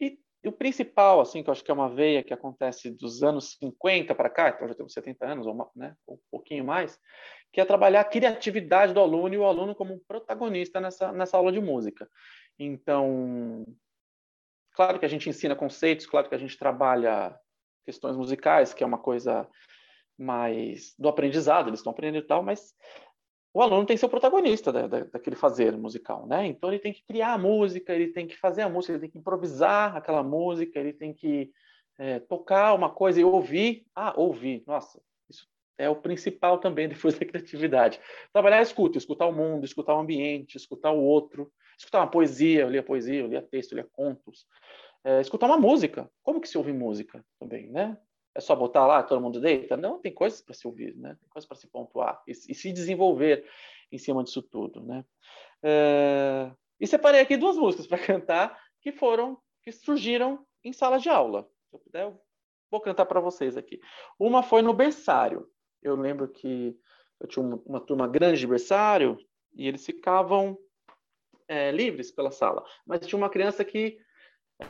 e, 0.00 0.18
e, 0.42 0.48
o 0.48 0.52
principal, 0.52 1.20
assim, 1.20 1.42
que 1.42 1.48
eu 1.48 1.52
acho 1.52 1.64
que 1.64 1.70
é 1.70 1.74
uma 1.74 1.88
veia 1.88 2.24
que 2.24 2.34
acontece 2.34 2.90
dos 2.90 3.22
anos 3.22 3.56
50 3.58 4.14
para 4.14 4.30
cá, 4.30 4.48
então 4.50 4.68
já 4.68 4.74
temos 4.74 4.92
70 4.92 5.26
anos, 5.26 5.46
ou, 5.46 5.70
né, 5.76 5.96
um 6.08 6.18
pouquinho 6.30 6.64
mais, 6.64 6.98
que 7.52 7.60
é 7.60 7.64
trabalhar 7.64 8.00
a 8.00 8.04
criatividade 8.04 8.92
do 8.92 9.00
aluno 9.00 9.34
e 9.34 9.38
o 9.38 9.44
aluno 9.44 9.74
como 9.74 9.94
um 9.94 10.00
protagonista 10.08 10.80
nessa, 10.80 11.12
nessa 11.12 11.36
aula 11.36 11.52
de 11.52 11.60
música. 11.60 12.08
Então, 12.58 13.64
claro 14.72 14.98
que 14.98 15.06
a 15.06 15.08
gente 15.08 15.28
ensina 15.28 15.54
conceitos, 15.54 16.06
claro 16.06 16.28
que 16.28 16.34
a 16.34 16.38
gente 16.38 16.58
trabalha 16.58 17.38
questões 17.84 18.16
musicais, 18.16 18.74
que 18.74 18.82
é 18.82 18.86
uma 18.86 18.98
coisa 18.98 19.48
mais 20.18 20.94
do 20.98 21.08
aprendizado, 21.08 21.68
eles 21.68 21.80
estão 21.80 21.92
aprendendo 21.92 22.24
e 22.24 22.26
tal, 22.26 22.42
mas 22.42 22.74
o 23.52 23.62
aluno 23.62 23.86
tem 23.86 23.94
que 23.96 24.00
ser 24.00 24.06
o 24.06 24.10
protagonista 24.10 24.72
da, 24.72 24.86
da, 24.86 25.04
daquele 25.04 25.36
fazer 25.36 25.76
musical, 25.76 26.26
né? 26.26 26.44
Então 26.46 26.70
ele 26.70 26.80
tem 26.80 26.92
que 26.92 27.04
criar 27.04 27.34
a 27.34 27.38
música, 27.38 27.94
ele 27.94 28.08
tem 28.08 28.26
que 28.26 28.36
fazer 28.36 28.62
a 28.62 28.68
música, 28.68 28.92
ele 28.92 29.00
tem 29.00 29.10
que 29.10 29.18
improvisar 29.18 29.96
aquela 29.96 30.24
música, 30.24 30.78
ele 30.78 30.92
tem 30.92 31.14
que 31.14 31.52
é, 31.96 32.18
tocar 32.18 32.74
uma 32.74 32.90
coisa 32.90 33.20
e 33.20 33.24
ouvir. 33.24 33.86
Ah, 33.94 34.12
ouvir, 34.16 34.64
nossa, 34.66 35.00
isso 35.30 35.46
é 35.78 35.88
o 35.88 35.94
principal 35.94 36.58
também 36.58 36.88
depois 36.88 37.16
da 37.16 37.24
criatividade. 37.24 38.00
Trabalhar 38.32 38.58
a 38.58 38.62
escuta, 38.62 38.98
escutar 38.98 39.26
o 39.26 39.32
mundo, 39.32 39.64
escutar 39.64 39.94
o 39.94 40.00
ambiente, 40.00 40.56
escutar 40.56 40.90
o 40.90 41.00
outro, 41.00 41.52
escutar 41.78 42.00
uma 42.00 42.10
poesia, 42.10 42.62
eu 42.62 42.70
lia 42.70 42.82
poesia, 42.82 43.20
eu 43.20 43.28
lia 43.28 43.42
texto, 43.42 43.72
eu 43.72 43.76
lia 43.76 43.88
contos, 43.92 44.46
é, 45.04 45.20
escutar 45.20 45.46
uma 45.46 45.58
música. 45.58 46.10
Como 46.22 46.40
que 46.40 46.48
se 46.48 46.56
ouve 46.56 46.72
música 46.72 47.24
também, 47.38 47.70
né? 47.70 47.96
É 48.34 48.40
só 48.40 48.56
botar 48.56 48.86
lá, 48.86 49.02
todo 49.02 49.20
mundo 49.20 49.40
deita? 49.40 49.76
Não, 49.76 50.00
tem 50.00 50.12
coisas 50.12 50.40
para 50.40 50.54
se 50.54 50.66
ouvir, 50.66 50.96
né? 50.96 51.16
Tem 51.20 51.28
coisas 51.28 51.46
para 51.46 51.56
se 51.56 51.68
pontuar 51.68 52.20
e, 52.26 52.32
e, 52.32 52.54
se 52.54 52.72
desenvolver 52.72 53.48
em 53.92 53.98
cima 53.98 54.24
disso 54.24 54.42
tudo, 54.42 54.82
né? 54.82 55.04
É, 55.62 56.50
e 56.80 56.86
separei 56.86 57.20
aqui 57.20 57.36
duas 57.36 57.56
músicas 57.56 57.86
para 57.86 57.98
cantar 58.04 58.58
que 58.80 58.90
foram, 58.90 59.38
que 59.62 59.70
surgiram 59.70 60.44
em 60.64 60.72
sala 60.72 60.98
de 60.98 61.08
aula. 61.08 61.48
Se 61.68 61.76
eu 61.76 61.80
puder, 61.80 62.02
eu 62.04 62.20
vou 62.70 62.80
cantar 62.80 63.06
para 63.06 63.20
vocês 63.20 63.56
aqui. 63.56 63.80
Uma 64.18 64.42
foi 64.42 64.62
no 64.62 64.74
berçário. 64.74 65.48
Eu 65.82 65.94
lembro 65.94 66.26
que 66.26 66.76
eu 67.20 67.28
tinha 67.28 67.44
uma, 67.44 67.62
uma 67.66 67.80
turma 67.80 68.08
grande 68.08 68.40
de 68.40 68.46
berçário 68.46 69.16
e 69.54 69.68
eles 69.68 69.84
ficavam 69.86 70.58
é, 71.46 71.70
livres 71.70 72.10
pela 72.10 72.30
sala. 72.30 72.64
Mas 72.84 73.06
tinha 73.06 73.18
uma 73.18 73.30
criança 73.30 73.64
que 73.64 73.98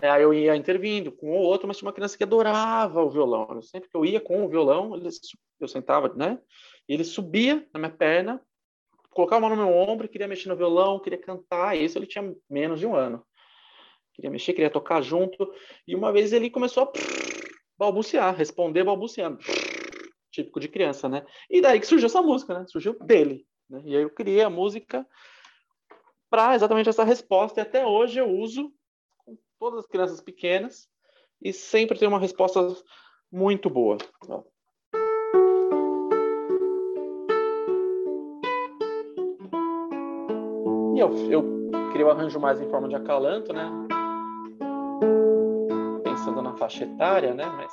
aí 0.01 0.23
eu 0.23 0.33
ia 0.33 0.57
intervindo 0.57 1.13
com 1.13 1.31
o 1.31 1.43
outro, 1.43 1.69
mas 1.69 1.77
tinha 1.77 1.87
uma 1.87 1.93
criança 1.93 2.17
que 2.17 2.25
adorava 2.25 3.03
o 3.03 3.11
violão. 3.11 3.61
Sempre 3.63 3.89
que 3.89 3.97
eu 3.97 4.05
ia 4.05 4.21
com 4.21 4.45
o 4.45 4.49
violão, 4.49 4.95
ele, 4.97 5.09
eu 5.61 5.69
sentava, 5.69 6.13
né? 6.15 6.39
E 6.89 6.95
ele 6.95 7.05
subia 7.05 7.67
na 7.73 7.79
minha 7.79 7.91
perna, 7.91 8.41
colocava 9.11 9.45
a 9.45 9.49
mão 9.49 9.57
no 9.57 9.65
meu 9.65 9.75
ombro, 9.75 10.09
queria 10.09 10.29
mexer 10.29 10.49
no 10.49 10.57
violão, 10.57 11.01
queria 11.01 11.19
cantar. 11.19 11.77
Isso 11.77 11.99
ele 11.99 12.07
tinha 12.07 12.35
menos 12.49 12.81
de 12.81 12.87
um 12.87 12.95
ano. 12.95 13.25
Queria 14.15 14.31
mexer, 14.31 14.53
queria 14.53 14.71
tocar 14.71 15.03
junto. 15.03 15.53
E 15.87 15.95
uma 15.95 16.13
vez 16.13 16.33
ele 16.33 16.51
começou 16.51 16.85
a 16.85 16.93
balbuciar, 17.79 18.35
responder 18.35 18.85
balbuciando. 18.85 19.39
Típico 20.31 20.61
de 20.61 20.69
criança, 20.69 21.09
né? 21.09 21.25
E 21.51 21.61
daí 21.61 21.79
que 21.79 21.87
surgiu 21.87 22.07
essa 22.07 22.23
música, 22.23 22.59
né? 22.59 22.67
Surgiu 22.69 22.99
dele. 23.01 23.47
Né? 23.69 23.83
E 23.85 23.97
aí 23.97 24.03
eu 24.03 24.11
criei 24.11 24.43
a 24.43 24.51
música 24.51 25.07
para 26.31 26.55
exatamente 26.55 26.89
essa 26.89 27.05
resposta. 27.05 27.61
E 27.61 27.63
até 27.63 27.87
hoje 27.87 28.19
eu 28.19 28.29
uso 28.29 28.73
todas 29.65 29.81
as 29.81 29.87
crianças 29.87 30.21
pequenas 30.21 30.87
e 31.41 31.51
sempre 31.51 31.99
tem 31.99 32.07
uma 32.07 32.19
resposta 32.19 32.61
muito 33.33 33.71
boa. 33.71 33.97
E 40.95 40.99
eu, 40.99 41.09
eu 41.31 41.43
queria 41.93 42.07
o 42.07 42.11
arranjo 42.11 42.39
mais 42.39 42.61
em 42.61 42.69
forma 42.69 42.89
de 42.89 42.95
acalanto, 42.95 43.55
né? 43.55 43.71
Pensando 46.05 46.43
na 46.43 46.55
faixa 46.59 46.85
etária, 46.85 47.33
né? 47.33 47.47
Mas. 47.47 47.73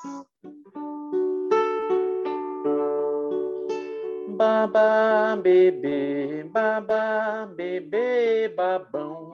Babá, 4.37 5.35
bebê, 5.35 6.45
babá, 6.45 7.45
bebê, 7.53 8.47
babão. 8.47 9.30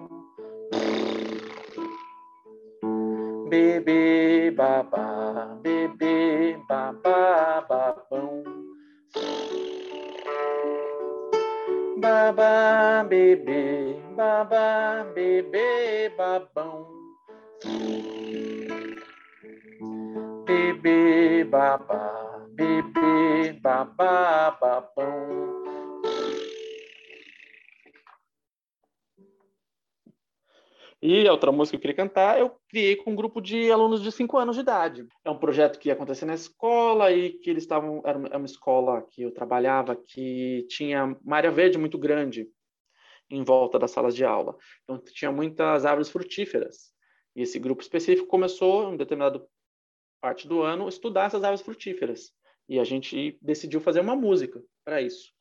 Bebê, 3.50 4.52
babá, 4.52 5.58
bebê, 5.62 6.58
babá, 6.68 7.62
babão. 7.70 8.44
Babá, 11.98 13.06
bebê, 13.08 13.96
babá, 14.18 15.06
bebê, 15.16 16.12
babão. 16.18 16.88
Bebê, 20.46 21.46
babá, 21.46 22.46
bebê, 22.56 23.54
babá, 23.62 24.58
babão. 24.60 25.47
E 31.10 31.26
a 31.26 31.32
outra 31.32 31.54
música 31.54 31.78
que 31.78 31.78
eu 31.78 31.82
queria 31.84 31.96
cantar, 31.96 32.38
eu 32.38 32.60
criei 32.68 32.98
com 32.98 33.12
um 33.12 33.16
grupo 33.16 33.40
de 33.40 33.72
alunos 33.72 34.04
de 34.04 34.12
5 34.12 34.38
anos 34.38 34.58
de 34.58 34.62
idade. 34.62 35.08
É 35.24 35.32
um 35.32 35.40
projeto 35.40 35.80
que 35.80 35.88
ia 35.88 35.94
acontecer 35.94 36.26
na 36.26 36.34
escola 36.34 37.10
e 37.14 37.32
que 37.32 37.50
eles 37.50 37.64
estavam. 37.64 38.02
Era 38.04 38.38
uma 38.38 38.46
escola 38.46 39.02
que 39.10 39.22
eu 39.22 39.32
trabalhava 39.32 39.96
que 39.96 40.68
tinha 40.68 41.18
uma 41.24 41.38
área 41.38 41.50
verde 41.50 41.78
muito 41.78 41.98
grande 41.98 42.50
em 43.30 43.42
volta 43.42 43.80
das 43.80 43.92
salas 43.92 44.18
de 44.18 44.26
aula. 44.26 44.58
Então, 44.84 45.02
tinha 45.14 45.32
muitas 45.32 45.86
árvores 45.86 46.10
frutíferas. 46.10 46.92
E 47.34 47.42
esse 47.42 47.58
grupo 47.58 47.82
específico 47.82 48.28
começou, 48.28 48.94
em 48.94 48.98
determinada 48.98 49.42
parte 50.20 50.46
do 50.46 50.62
ano, 50.62 50.90
estudar 50.90 51.28
essas 51.28 51.42
árvores 51.42 51.62
frutíferas. 51.62 52.34
E 52.68 52.82
a 52.82 52.84
gente 52.84 53.40
decidiu 53.42 53.80
fazer 53.80 54.02
uma 54.02 54.14
música 54.14 54.62
para 54.84 55.02
isso, 55.02 55.32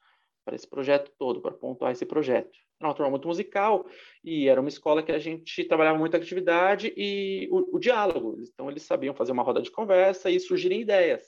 para 0.47 0.55
esse 0.55 0.67
projeto 0.67 1.13
todo, 1.19 1.43
para 1.43 1.53
pontuar 1.53 1.93
esse 1.93 2.07
projeto 2.07 2.57
era 2.79 2.89
uma 2.89 2.95
turma 2.95 3.11
muito 3.11 3.27
musical 3.27 3.87
e 4.23 4.49
era 4.49 4.61
uma 4.61 4.69
escola 4.69 5.03
que 5.03 5.13
a 5.13 5.19
gente 5.19 5.65
trabalhava 5.65 5.99
muito 5.99 6.15
a 6.15 6.19
atividade 6.19 6.93
e 6.97 7.49
o, 7.51 7.77
o, 7.77 7.79
diálogo. 7.79 8.39
Então, 8.41 8.71
eles 8.71 8.83
sabiam 8.83 9.15
fazer 9.15 9.33
uma 9.33 9.43
roda 9.43 9.63
de 9.63 9.71
conversa 9.71 10.31
e 10.31 10.39
surgirem 10.39 10.83
ideias. 10.83 11.23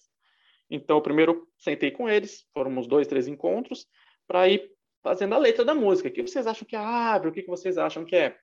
Então, 0.71 1.01
primeiro 1.01 1.49
sentei 1.59 1.91
com 1.91 2.09
eles, 2.09 2.47
foram 2.53 2.71
uns 2.71 2.87
dois, 2.87 3.07
três 3.07 3.27
encontros, 3.27 3.87
para 4.27 4.49
ir 4.49 4.71
fazendo 5.03 5.35
a 5.35 5.39
letra 5.39 5.65
da 5.65 5.75
música. 5.75 6.09
O 6.09 6.13
que 6.13 6.23
vocês 6.23 6.47
acham 6.47 6.69
que 6.69 6.77
é 6.77 6.79
a 6.79 6.87
árvore? 6.87 7.31
O 7.31 7.33
que 7.33 7.47
vocês 7.47 7.79
acham 7.79 8.05
que 8.05 8.17
é? 8.17 8.37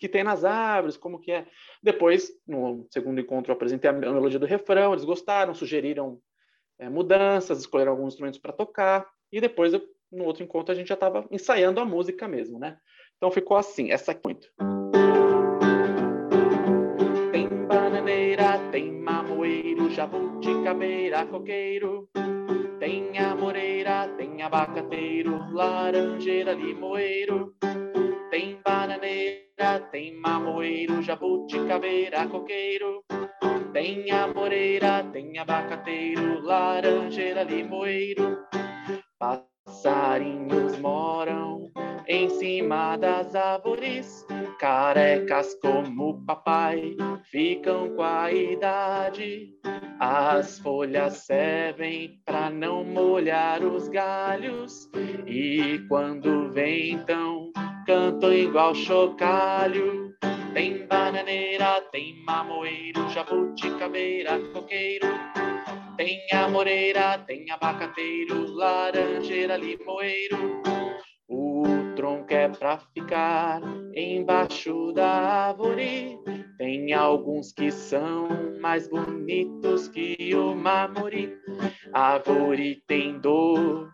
que 0.00 0.08
tem 0.08 0.22
nas 0.22 0.44
árvores, 0.44 0.96
como 0.96 1.18
que 1.18 1.32
é. 1.32 1.44
Depois, 1.82 2.30
no 2.46 2.86
segundo 2.88 3.20
encontro, 3.20 3.50
eu 3.50 3.56
apresentei 3.56 3.90
a 3.90 3.92
melodia 3.92 4.38
do 4.38 4.46
refrão, 4.46 4.92
eles 4.92 5.04
gostaram, 5.04 5.52
sugeriram 5.54 6.20
é, 6.78 6.88
mudanças, 6.88 7.58
escolheram 7.58 7.90
alguns 7.90 8.12
instrumentos 8.12 8.38
para 8.38 8.52
tocar, 8.52 9.04
e 9.32 9.40
depois 9.40 9.74
eu 9.74 9.82
no 10.10 10.24
outro 10.24 10.42
encontro 10.42 10.72
a 10.72 10.74
gente 10.74 10.88
já 10.88 10.94
estava 10.94 11.26
ensaiando 11.30 11.80
a 11.80 11.84
música 11.84 12.26
mesmo, 12.26 12.58
né? 12.58 12.76
Então 13.16 13.30
ficou 13.30 13.56
assim, 13.56 13.90
essa 13.90 14.12
aqui 14.12 14.20
muito. 14.24 14.48
Tem 17.32 17.48
bananeira, 17.66 18.58
tem 18.70 18.92
mamoeiro, 18.92 19.90
jabuticabeira, 19.90 21.26
coqueiro. 21.26 22.08
Tem 22.78 23.18
amoreira, 23.18 24.08
tem 24.16 24.40
abacateiro, 24.42 25.52
laranjeira, 25.52 26.52
limoeiro. 26.52 27.54
Tem 28.30 28.60
bananeira, 28.64 29.80
tem 29.90 30.14
mamoeiro, 30.20 31.02
jabuticabeira, 31.02 32.26
coqueiro. 32.28 33.04
Tem 33.72 34.10
amoreira, 34.12 35.04
tem 35.12 35.38
abacateiro, 35.38 36.40
laranjeira, 36.40 37.42
limoeiro. 37.42 38.38
Passarinhos 39.80 40.76
moram 40.80 41.70
em 42.08 42.28
cima 42.30 42.96
das 42.96 43.32
árvores, 43.36 44.26
carecas 44.58 45.54
como 45.62 46.20
papai, 46.26 46.96
ficam 47.30 47.94
com 47.94 48.02
a 48.02 48.32
idade. 48.32 49.54
As 50.00 50.58
folhas 50.58 51.18
servem 51.18 52.20
para 52.26 52.50
não 52.50 52.82
molhar 52.82 53.62
os 53.62 53.88
galhos, 53.88 54.90
e 55.28 55.78
quando 55.88 56.50
ventam, 56.50 57.52
cantam 57.86 58.32
igual 58.32 58.74
chocalho. 58.74 60.12
Tem 60.54 60.88
bananeira, 60.88 61.82
tem 61.92 62.20
mamoeiro, 62.24 63.08
jabuticabeira, 63.10 64.40
coqueiro, 64.52 65.06
tem 65.98 66.20
a 66.32 66.48
moreira, 66.48 67.18
tem 67.26 67.50
abacateiro, 67.50 68.52
laranjeira, 68.52 69.56
limoeiro. 69.56 70.62
O 71.28 71.64
tronco 71.96 72.32
é 72.32 72.48
pra 72.48 72.78
ficar 72.94 73.60
embaixo 73.92 74.92
da 74.92 75.48
árvore. 75.48 76.16
Tem 76.56 76.92
alguns 76.92 77.52
que 77.52 77.72
são 77.72 78.28
mais 78.60 78.88
bonitos 78.88 79.88
que 79.88 80.16
o 80.36 80.54
mamori. 80.54 81.36
A 81.92 82.12
árvore 82.12 82.80
tem 82.86 83.18
dor, 83.18 83.90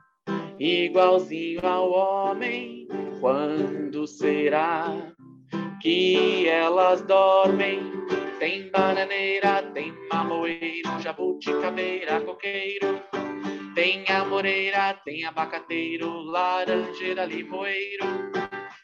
igualzinho 0.61 1.67
ao 1.67 1.91
homem. 1.91 2.87
Quando 3.19 4.07
será 4.07 4.93
que 5.81 6.47
elas 6.47 7.01
dormem? 7.01 7.81
Tem 8.39 8.71
bananeira, 8.71 9.63
tem 9.75 9.93
mamoeiro, 10.11 11.01
jabuticabeira, 11.01 12.21
coqueiro. 12.21 13.03
Tem 13.75 14.09
amoreira, 14.09 14.95
tem 15.05 15.25
abacateiro, 15.25 16.23
laranjeira, 16.23 17.25
limoeiro. 17.25 18.05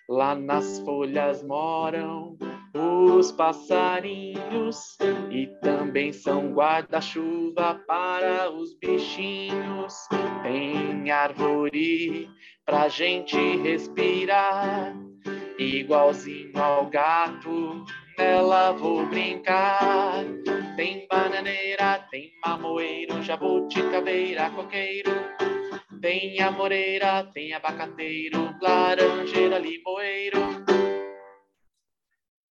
Lá 0.08 0.34
nas 0.34 0.80
folhas 0.80 1.44
moram 1.44 2.36
os 2.74 3.30
passarinhos 3.30 4.98
e 5.30 5.46
também 5.62 6.12
são 6.12 6.52
guarda-chuva 6.52 7.80
para 7.86 8.50
os 8.50 8.76
bichinhos. 8.76 9.94
Tem 10.42 11.08
árvore 11.12 12.28
pra 12.66 12.88
gente 12.88 13.36
respirar, 13.58 14.92
igualzinho 15.56 16.60
ao 16.60 16.86
gato, 16.86 17.84
nela 18.20 18.72
vou 18.72 19.06
brincar. 19.06 20.24
Tem 20.76 21.06
bananeira, 21.08 22.06
tem 22.10 22.32
mamoeiro, 22.44 23.22
jabuticabeira, 23.22 24.50
coqueiro. 24.50 25.10
Tem 26.00 26.40
amoreira, 26.40 27.24
tem 27.32 27.52
abacateiro, 27.52 28.54
laranjeira, 28.60 29.58
limoeiro. 29.58 30.38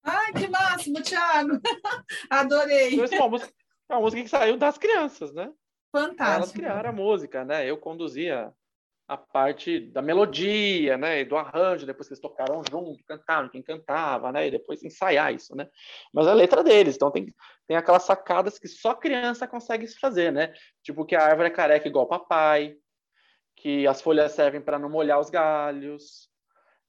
Ai, 0.04 0.32
que 0.32 0.48
máximo, 0.48 1.02
Thiago! 1.02 1.60
Adorei! 2.30 2.94
Então, 2.94 3.18
é 3.18 3.20
uma 3.20 3.28
música, 3.28 3.52
é 3.88 3.94
uma 3.94 4.00
música 4.00 4.22
que 4.22 4.28
saiu 4.28 4.56
das 4.56 4.78
crianças, 4.78 5.32
né? 5.34 5.50
Fantástico. 5.92 6.36
Elas 6.36 6.52
criaram 6.52 6.90
a 6.90 6.92
música, 6.92 7.44
né? 7.44 7.68
Eu 7.68 7.78
conduzia 7.78 8.52
a 9.08 9.16
parte 9.16 9.80
da 9.80 10.02
melodia, 10.02 10.98
né, 10.98 11.24
do 11.24 11.34
arranjo, 11.34 11.86
depois 11.86 12.06
que 12.06 12.12
eles 12.12 12.20
tocaram 12.20 12.62
junto, 12.70 13.02
cantaram, 13.04 13.48
quem 13.48 13.62
cantava, 13.62 14.30
né, 14.30 14.48
e 14.48 14.50
depois 14.50 14.84
ensaiar 14.84 15.34
isso, 15.34 15.56
né. 15.56 15.66
Mas 16.12 16.26
a 16.26 16.34
letra 16.34 16.62
deles, 16.62 16.94
então 16.94 17.10
tem, 17.10 17.34
tem 17.66 17.76
aquelas 17.76 18.02
sacadas 18.02 18.58
que 18.58 18.68
só 18.68 18.94
criança 18.94 19.48
consegue 19.48 19.86
fazer, 19.98 20.30
né, 20.30 20.52
tipo 20.82 21.06
que 21.06 21.16
a 21.16 21.24
árvore 21.24 21.48
é 21.48 21.50
careca 21.50 21.88
igual 21.88 22.06
papai, 22.06 22.76
que 23.56 23.86
as 23.86 24.02
folhas 24.02 24.32
servem 24.32 24.60
para 24.60 24.78
não 24.78 24.90
molhar 24.90 25.18
os 25.18 25.30
galhos, 25.30 26.28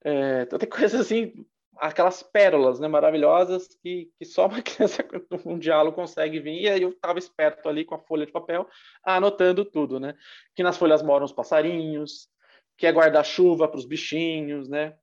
é, 0.03 0.41
então 0.41 0.59
tem 0.59 0.67
coisas 0.69 0.99
assim 0.99 1.33
aquelas 1.79 2.21
pérolas 2.21 2.79
né, 2.79 2.87
maravilhosas 2.87 3.67
que, 3.81 4.11
que 4.17 4.25
só 4.25 4.47
uma 4.47 4.61
criança 4.63 5.03
um 5.45 5.57
diálogo 5.57 5.95
consegue 5.95 6.39
vir. 6.39 6.61
E 6.61 6.69
aí 6.69 6.81
eu 6.81 6.89
estava 6.89 7.19
esperto 7.19 7.67
ali 7.69 7.85
com 7.85 7.95
a 7.95 7.99
folha 7.99 8.25
de 8.25 8.31
papel, 8.31 8.67
anotando 9.03 9.63
tudo, 9.65 9.99
né? 9.99 10.15
Que 10.55 10.63
nas 10.63 10.77
folhas 10.77 11.01
moram 11.01 11.25
os 11.25 11.33
passarinhos, 11.33 12.29
que 12.77 12.85
é 12.85 12.91
guarda-chuva 12.91 13.67
para 13.67 13.77
os 13.77 13.85
bichinhos, 13.85 14.67
né? 14.67 14.95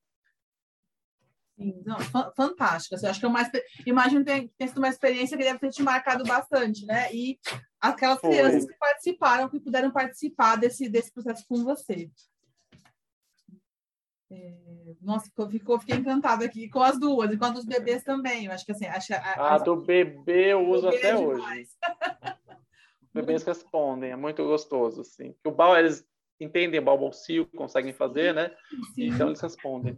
Não, 1.58 1.96
fantástico. 2.36 2.94
Assim, 2.94 3.06
acho 3.06 3.18
que 3.18 3.24
é 3.24 3.28
uma, 3.28 3.50
imagino 3.86 4.24
que 4.24 4.30
tem, 4.30 4.48
tem 4.58 4.68
sido 4.68 4.78
uma 4.78 4.88
experiência 4.88 5.38
que 5.38 5.44
deve 5.44 5.58
ter 5.58 5.70
te 5.70 5.82
marcado 5.82 6.22
bastante, 6.24 6.84
né? 6.84 7.10
E 7.14 7.38
aquelas 7.80 8.20
Foi. 8.20 8.30
crianças 8.30 8.66
que 8.66 8.74
participaram, 8.74 9.48
que 9.48 9.60
puderam 9.60 9.90
participar 9.90 10.56
desse, 10.56 10.88
desse 10.88 11.10
processo 11.10 11.44
com 11.48 11.64
você. 11.64 12.10
É, 14.30 14.94
nossa, 15.00 15.26
ficou, 15.26 15.48
ficou, 15.48 15.78
fiquei 15.78 15.96
encantada 15.96 16.44
aqui 16.44 16.68
com 16.68 16.80
as 16.80 16.98
duas 16.98 17.30
e 17.30 17.36
com 17.36 17.44
a 17.44 17.50
dos 17.50 17.64
bebês 17.64 18.02
também. 18.02 18.46
Eu 18.46 18.52
acho 18.52 18.64
que 18.64 18.72
assim, 18.72 18.86
acho, 18.86 19.14
a, 19.14 19.54
a 19.54 19.58
do 19.58 19.76
bebê 19.76 20.52
eu 20.52 20.68
uso 20.68 20.88
até 20.88 21.10
é 21.10 21.16
hoje. 21.16 21.68
Os 23.02 23.10
bebês 23.14 23.44
respondem, 23.44 24.10
é 24.10 24.16
muito 24.16 24.44
gostoso, 24.44 25.02
assim. 25.02 25.34
O 25.44 25.50
bal, 25.50 25.76
eles 25.76 26.04
entendem 26.40 26.82
balbucio, 26.82 27.46
conseguem 27.56 27.92
fazer, 27.92 28.34
né? 28.34 28.50
Sim. 28.94 29.08
Então 29.08 29.28
eles 29.28 29.40
respondem. 29.40 29.96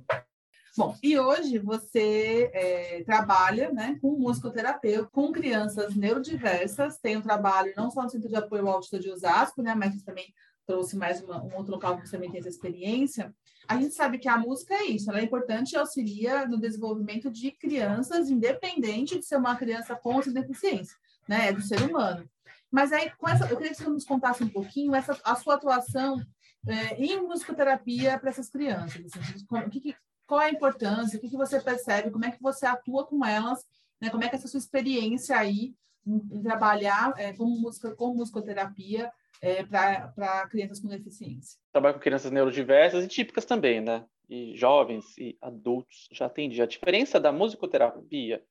Bom, 0.76 0.94
e 1.02 1.18
hoje 1.18 1.58
você 1.58 2.50
é, 2.54 3.02
trabalha 3.02 3.72
né, 3.72 3.98
com 4.00 4.12
musicoterapeuta, 4.12 5.10
com 5.10 5.32
crianças 5.32 5.96
neurodiversas, 5.96 6.98
tem 6.98 7.16
um 7.16 7.22
trabalho 7.22 7.72
não 7.76 7.90
só 7.90 8.02
no 8.04 8.10
Centro 8.10 8.28
de 8.28 8.36
Apoio 8.36 8.68
ao 8.68 8.74
Autista 8.74 9.00
de 9.00 9.10
Osasco, 9.10 9.60
né, 9.60 9.74
mas 9.74 10.00
também 10.04 10.32
trouxe 10.68 10.98
mais 10.98 11.22
uma, 11.22 11.42
um 11.42 11.56
outro 11.56 11.72
local 11.72 11.96
que 11.96 12.10
também 12.10 12.30
tem 12.30 12.40
essa 12.40 12.50
experiência, 12.50 13.34
a 13.66 13.80
gente 13.80 13.94
sabe 13.94 14.18
que 14.18 14.28
a 14.28 14.36
música 14.36 14.74
é 14.74 14.84
isso, 14.84 15.10
ela 15.10 15.18
é 15.18 15.24
importante 15.24 15.72
e 15.72 15.78
auxilia 15.78 16.46
no 16.46 16.60
desenvolvimento 16.60 17.30
de 17.30 17.50
crianças, 17.52 18.28
independente 18.28 19.18
de 19.18 19.24
ser 19.24 19.36
uma 19.36 19.56
criança 19.56 19.96
com 19.96 20.16
ou 20.16 20.22
deficiência, 20.32 20.94
né? 21.26 21.48
É 21.48 21.52
do 21.52 21.62
ser 21.62 21.80
humano. 21.80 22.28
Mas 22.70 22.92
aí, 22.92 23.10
com 23.16 23.26
essa, 23.26 23.46
eu 23.46 23.56
queria 23.56 23.72
que 23.72 23.78
você 23.78 23.88
nos 23.88 24.04
contasse 24.04 24.44
um 24.44 24.48
pouquinho 24.48 24.94
essa, 24.94 25.18
a 25.24 25.34
sua 25.36 25.54
atuação 25.54 26.22
é, 26.66 27.02
em 27.02 27.18
musicoterapia 27.22 28.18
para 28.18 28.28
essas 28.28 28.50
crianças. 28.50 29.06
Assim, 29.16 29.46
o 29.50 29.70
que, 29.70 29.96
qual 30.26 30.42
é 30.42 30.46
a 30.46 30.50
importância, 30.50 31.16
o 31.16 31.20
que, 31.20 31.30
que 31.30 31.36
você 31.36 31.58
percebe, 31.60 32.10
como 32.10 32.26
é 32.26 32.30
que 32.30 32.42
você 32.42 32.66
atua 32.66 33.06
com 33.06 33.24
elas, 33.24 33.64
né? 33.98 34.10
como 34.10 34.22
é 34.22 34.28
que 34.28 34.36
essa 34.36 34.48
sua 34.48 34.58
experiência 34.58 35.34
aí 35.34 35.74
em, 36.06 36.16
em 36.30 36.42
trabalhar 36.42 37.14
é, 37.16 37.32
música, 37.38 37.94
com 37.94 38.12
musicoterapia 38.12 39.10
é, 39.40 39.62
para 39.62 40.46
crianças 40.48 40.80
com 40.80 40.88
deficiência. 40.88 41.58
Trabalho 41.72 41.94
com 41.94 42.00
crianças 42.00 42.30
neurodiversas 42.30 43.04
e 43.04 43.08
típicas 43.08 43.44
também, 43.44 43.80
né? 43.80 44.04
E 44.28 44.56
jovens 44.56 45.16
e 45.16 45.38
adultos, 45.40 46.08
já 46.12 46.26
atendi. 46.26 46.60
A 46.60 46.66
diferença 46.66 47.18
da 47.18 47.32
musicoterapia, 47.32 48.44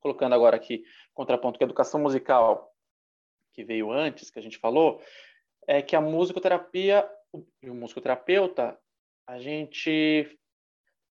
colocando 0.00 0.34
agora 0.34 0.56
aqui 0.56 0.82
contraponto 1.14 1.58
com 1.58 1.64
a 1.64 1.66
educação 1.66 2.00
musical, 2.00 2.74
que 3.52 3.64
veio 3.64 3.92
antes, 3.92 4.30
que 4.30 4.38
a 4.38 4.42
gente 4.42 4.58
falou, 4.58 5.00
é 5.66 5.82
que 5.82 5.94
a 5.94 6.00
musicoterapia 6.00 7.08
e 7.62 7.70
o 7.70 7.74
musicoterapeuta, 7.74 8.78
a 9.26 9.38
gente 9.38 10.36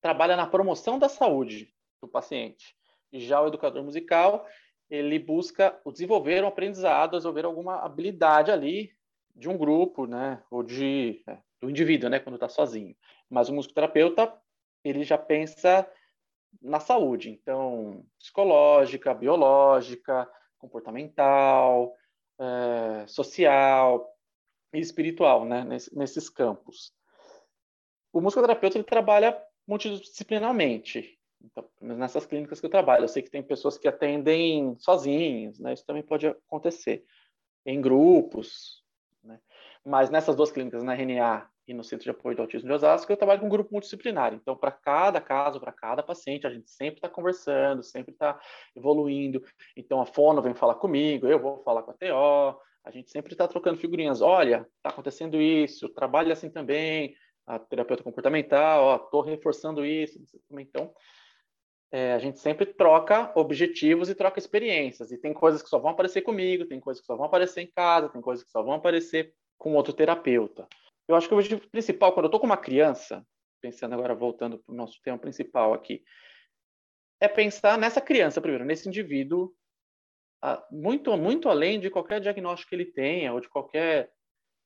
trabalha 0.01 0.37
na 0.37 0.47
promoção 0.47 0.97
da 0.97 1.09
saúde 1.09 1.73
do 2.01 2.07
paciente. 2.07 2.75
E 3.11 3.19
já 3.19 3.41
o 3.41 3.47
educador 3.47 3.83
musical, 3.83 4.47
ele 4.89 5.19
busca 5.19 5.77
desenvolver 5.91 6.43
um 6.43 6.47
aprendizado, 6.47 7.17
desenvolver 7.17 7.45
alguma 7.45 7.83
habilidade 7.83 8.51
ali 8.51 8.94
de 9.35 9.49
um 9.49 9.57
grupo, 9.57 10.05
né, 10.05 10.41
ou 10.49 10.63
de 10.63 11.23
é, 11.27 11.37
do 11.59 11.69
indivíduo, 11.69 12.09
né, 12.09 12.19
quando 12.19 12.35
está 12.35 12.47
sozinho. 12.47 12.95
Mas 13.29 13.49
o 13.49 13.53
musicoterapeuta 13.53 14.33
ele 14.83 15.03
já 15.03 15.17
pensa 15.17 15.89
na 16.61 16.79
saúde, 16.79 17.29
então 17.29 18.05
psicológica, 18.17 19.13
biológica, 19.13 20.29
comportamental, 20.57 21.93
é, 22.39 23.07
social 23.07 24.09
e 24.73 24.79
espiritual, 24.79 25.45
né, 25.45 25.65
nesses 25.93 26.29
campos. 26.29 26.93
O 28.13 28.21
musicoterapeuta 28.21 28.77
ele 28.77 28.85
trabalha 28.85 29.37
multidisciplinarmente. 29.67 31.19
Então, 31.43 31.69
nessas 31.81 32.25
clínicas 32.25 32.59
que 32.59 32.65
eu 32.65 32.69
trabalho, 32.69 33.03
eu 33.03 33.07
sei 33.07 33.21
que 33.21 33.29
tem 33.29 33.43
pessoas 33.43 33.77
que 33.77 33.87
atendem 33.87 34.75
sozinhos, 34.79 35.59
né? 35.59 35.73
Isso 35.73 35.85
também 35.85 36.01
pode 36.01 36.27
acontecer 36.27 37.05
em 37.65 37.81
grupos? 37.81 38.84
Mas 39.85 40.09
nessas 40.09 40.35
duas 40.35 40.51
clínicas, 40.51 40.83
na 40.83 40.93
RNA 40.95 41.47
e 41.67 41.73
no 41.73 41.83
Centro 41.83 42.03
de 42.03 42.09
Apoio 42.09 42.35
do 42.35 42.41
Autismo 42.41 42.67
de 42.67 42.73
Osasco, 42.73 43.11
eu 43.11 43.17
trabalho 43.17 43.39
com 43.39 43.45
um 43.45 43.49
grupo 43.49 43.71
multidisciplinar. 43.71 44.33
Então, 44.33 44.55
para 44.55 44.71
cada 44.71 45.21
caso, 45.21 45.59
para 45.59 45.71
cada 45.71 46.01
paciente, 46.01 46.47
a 46.47 46.49
gente 46.49 46.69
sempre 46.71 46.97
está 46.97 47.07
conversando, 47.07 47.83
sempre 47.83 48.11
está 48.11 48.39
evoluindo. 48.75 49.43
Então, 49.77 50.01
a 50.01 50.05
fono 50.05 50.41
vem 50.41 50.55
falar 50.55 50.75
comigo, 50.75 51.27
eu 51.27 51.39
vou 51.39 51.61
falar 51.63 51.83
com 51.83 51.91
a 51.91 51.93
TO, 51.93 52.59
a 52.83 52.91
gente 52.91 53.11
sempre 53.11 53.33
está 53.33 53.47
trocando 53.47 53.77
figurinhas. 53.77 54.21
Olha, 54.21 54.67
está 54.77 54.89
acontecendo 54.89 55.39
isso, 55.39 55.87
trabalha 55.89 56.33
assim 56.33 56.49
também, 56.49 57.15
a 57.45 57.59
terapeuta 57.59 58.03
comportamental, 58.03 58.95
estou 58.95 59.21
reforçando 59.21 59.85
isso. 59.85 60.19
Então, 60.51 60.91
é, 61.91 62.13
a 62.13 62.19
gente 62.19 62.39
sempre 62.39 62.65
troca 62.65 63.31
objetivos 63.35 64.09
e 64.09 64.15
troca 64.15 64.39
experiências. 64.39 65.11
E 65.11 65.17
tem 65.17 65.31
coisas 65.31 65.61
que 65.61 65.69
só 65.69 65.77
vão 65.77 65.91
aparecer 65.91 66.21
comigo, 66.21 66.65
tem 66.65 66.79
coisas 66.79 67.01
que 67.01 67.07
só 67.07 67.15
vão 67.15 67.25
aparecer 67.25 67.61
em 67.61 67.71
casa, 67.71 68.09
tem 68.09 68.21
coisas 68.21 68.43
que 68.43 68.51
só 68.51 68.63
vão 68.63 68.73
aparecer 68.73 69.33
com 69.65 69.73
outro 69.73 69.93
terapeuta. 69.93 70.67
Eu 71.07 71.15
acho 71.15 71.27
que 71.27 71.33
o 71.33 71.37
objetivo 71.37 71.67
principal, 71.71 72.13
quando 72.13 72.25
eu 72.25 72.27
estou 72.27 72.39
com 72.39 72.45
uma 72.45 72.55
criança, 72.55 73.25
pensando 73.59 73.93
agora, 73.95 74.13
voltando 74.13 74.59
para 74.59 74.71
o 74.71 74.77
nosso 74.77 75.01
tema 75.01 75.17
principal 75.17 75.73
aqui, 75.73 76.03
é 77.19 77.27
pensar 77.27 77.75
nessa 77.75 77.99
criança 77.99 78.39
primeiro, 78.39 78.63
nesse 78.63 78.87
indivíduo, 78.87 79.51
muito, 80.69 81.17
muito 81.17 81.49
além 81.49 81.79
de 81.79 81.89
qualquer 81.89 82.21
diagnóstico 82.21 82.69
que 82.69 82.75
ele 82.75 82.85
tenha 82.85 83.33
ou 83.33 83.39
de 83.39 83.49
qualquer 83.49 84.11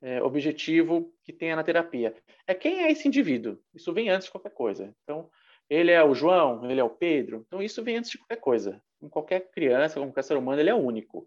é, 0.02 0.22
objetivo 0.22 1.14
que 1.24 1.32
tenha 1.32 1.56
na 1.56 1.64
terapia. 1.64 2.14
É 2.46 2.54
quem 2.54 2.84
é 2.84 2.92
esse 2.92 3.08
indivíduo. 3.08 3.58
Isso 3.74 3.94
vem 3.94 4.10
antes 4.10 4.26
de 4.26 4.32
qualquer 4.34 4.52
coisa. 4.52 4.94
Então, 5.04 5.30
ele 5.70 5.92
é 5.92 6.04
o 6.04 6.14
João, 6.14 6.70
ele 6.70 6.82
é 6.82 6.84
o 6.84 6.90
Pedro. 6.90 7.46
Então, 7.48 7.64
isso 7.64 7.82
vem 7.82 7.96
antes 7.96 8.12
de 8.12 8.18
qualquer 8.18 8.42
coisa. 8.42 8.82
Com 9.00 9.10
qualquer 9.10 9.50
criança, 9.50 9.98
com 9.98 10.08
qualquer 10.08 10.26
ser 10.26 10.36
humano, 10.36 10.60
ele 10.60 10.70
é 10.70 10.76
único. 10.76 11.26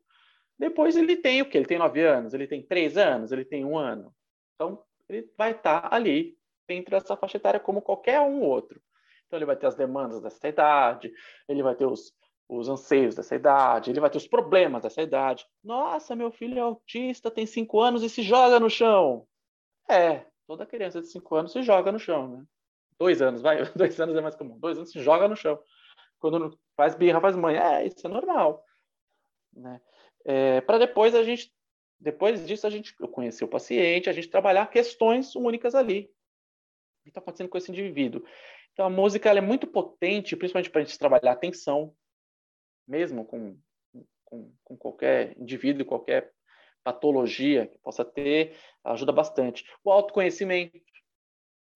Depois 0.63 0.97
ele 0.97 1.17
tem 1.17 1.43
o 1.43 1.51
quê? 1.51 1.59
Ele 1.59 1.67
tem 1.67 1.77
nove 1.77 2.01
anos, 2.07 2.33
ele 2.33 2.47
tem 2.47 2.63
três 2.63 2.97
anos, 2.97 3.33
ele 3.33 3.45
tem 3.45 3.65
um 3.65 3.77
ano. 3.77 4.15
Então, 4.55 4.81
ele 5.09 5.29
vai 5.37 5.51
estar 5.51 5.91
tá 5.91 5.97
ali 5.97 6.39
dentro 6.69 6.93
dessa 6.93 7.17
faixa 7.17 7.37
etária 7.37 7.59
como 7.59 7.83
qualquer 7.83 8.21
um 8.21 8.43
outro. 8.43 8.81
Então, 9.27 9.37
ele 9.37 9.45
vai 9.45 9.57
ter 9.57 9.67
as 9.67 9.75
demandas 9.75 10.23
dessa 10.23 10.47
idade, 10.47 11.13
ele 11.49 11.65
vai 11.65 11.75
ter 11.75 11.85
os, 11.85 12.15
os 12.49 12.69
anseios 12.69 13.17
dessa 13.17 13.35
idade, 13.35 13.91
ele 13.91 13.99
vai 13.99 14.09
ter 14.09 14.19
os 14.19 14.29
problemas 14.29 14.85
dessa 14.85 15.03
idade. 15.03 15.45
Nossa, 15.65 16.15
meu 16.15 16.31
filho 16.31 16.57
é 16.57 16.61
autista, 16.61 17.29
tem 17.29 17.45
cinco 17.45 17.81
anos 17.81 18.05
e 18.05 18.09
se 18.09 18.23
joga 18.23 18.61
no 18.61 18.71
chão. 18.71 19.27
É, 19.91 20.25
toda 20.47 20.65
criança 20.65 21.01
de 21.01 21.09
cinco 21.09 21.35
anos 21.35 21.51
se 21.51 21.61
joga 21.63 21.91
no 21.91 21.99
chão, 21.99 22.29
né? 22.29 22.45
Dois 23.01 23.21
anos, 23.21 23.43
vai, 23.43 23.65
dois 23.75 24.01
anos 24.01 24.15
é 24.15 24.21
mais 24.21 24.37
comum. 24.37 24.61
Dois 24.61 24.79
anos 24.79 24.93
se 24.93 25.01
joga 25.01 25.27
no 25.27 25.35
chão. 25.35 25.59
Quando 26.21 26.57
faz 26.77 26.95
birra, 26.95 27.21
faz 27.21 27.35
mãe. 27.35 27.57
É, 27.57 27.85
isso 27.85 28.07
é 28.07 28.09
normal. 28.09 28.65
Né? 29.53 29.81
É, 30.25 30.61
para 30.61 30.79
depois 30.79 31.15
a 31.15 31.23
gente, 31.23 31.53
depois 31.99 32.47
disso 32.47 32.67
a 32.67 32.71
gente 32.71 32.95
conhecer 32.95 33.45
o 33.45 33.49
paciente, 33.49 34.09
a 34.09 34.13
gente 34.13 34.29
trabalhar 34.29 34.67
questões 34.71 35.35
únicas 35.35 35.75
ali. 35.75 36.11
O 37.01 37.05
que 37.05 37.11
está 37.11 37.21
acontecendo 37.21 37.49
com 37.49 37.59
esse 37.59 37.71
indivíduo? 37.71 38.25
Então 38.73 38.87
a 38.87 38.91
música 38.91 39.31
é 39.31 39.41
muito 39.41 39.67
potente, 39.67 40.37
principalmente 40.37 40.71
para 40.71 40.81
a 40.81 40.85
gente 40.85 40.99
trabalhar 40.99 41.33
atenção, 41.33 41.95
mesmo 42.87 43.25
com, 43.25 43.59
com, 44.25 44.53
com 44.65 44.77
qualquer 44.77 45.37
indivíduo, 45.39 45.85
qualquer 45.85 46.33
patologia 46.83 47.67
que 47.67 47.79
possa 47.79 48.05
ter, 48.05 48.57
ajuda 48.85 49.13
bastante. 49.13 49.65
O 49.85 49.91
autoconhecimento, 49.91 50.81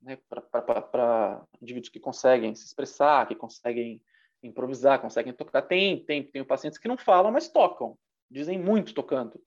né, 0.00 0.18
para 0.28 1.44
indivíduos 1.60 1.90
que 1.90 2.00
conseguem 2.00 2.54
se 2.54 2.64
expressar, 2.64 3.26
que 3.26 3.34
conseguem 3.34 4.02
improvisar, 4.42 5.00
conseguem 5.00 5.32
tocar. 5.32 5.62
Tem, 5.62 6.04
tem, 6.04 6.22
tem 6.24 6.44
pacientes 6.44 6.78
que 6.78 6.88
não 6.88 6.96
falam, 6.96 7.30
mas 7.30 7.48
tocam, 7.48 7.96
dizem 8.30 8.58
muito 8.58 8.94
tocando. 8.94 9.40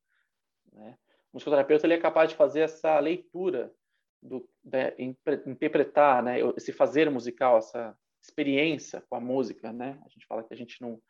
Né? 0.71 0.97
O 1.31 1.37
musicoterapeuta 1.37 1.85
ele 1.85 1.93
é 1.93 1.99
capaz 1.99 2.29
de 2.29 2.35
fazer 2.35 2.61
essa 2.61 2.99
leitura, 2.99 3.71
do, 4.21 4.47
de, 4.63 4.95
interpretar 5.45 6.21
né, 6.23 6.39
esse 6.57 6.73
fazer 6.73 7.09
musical, 7.09 7.57
essa 7.57 7.97
experiência 8.21 9.03
com 9.09 9.15
a 9.15 9.19
música. 9.19 9.71
Né? 9.71 9.99
A 10.05 10.09
gente 10.09 10.25
fala 10.25 10.43
que 10.43 10.53
a 10.53 10.57
gente 10.57 10.81
não. 10.81 11.01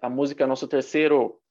A 0.00 0.08
música 0.08 0.44
é 0.44 0.46
nosso 0.46 0.68
terceiro 0.68 1.42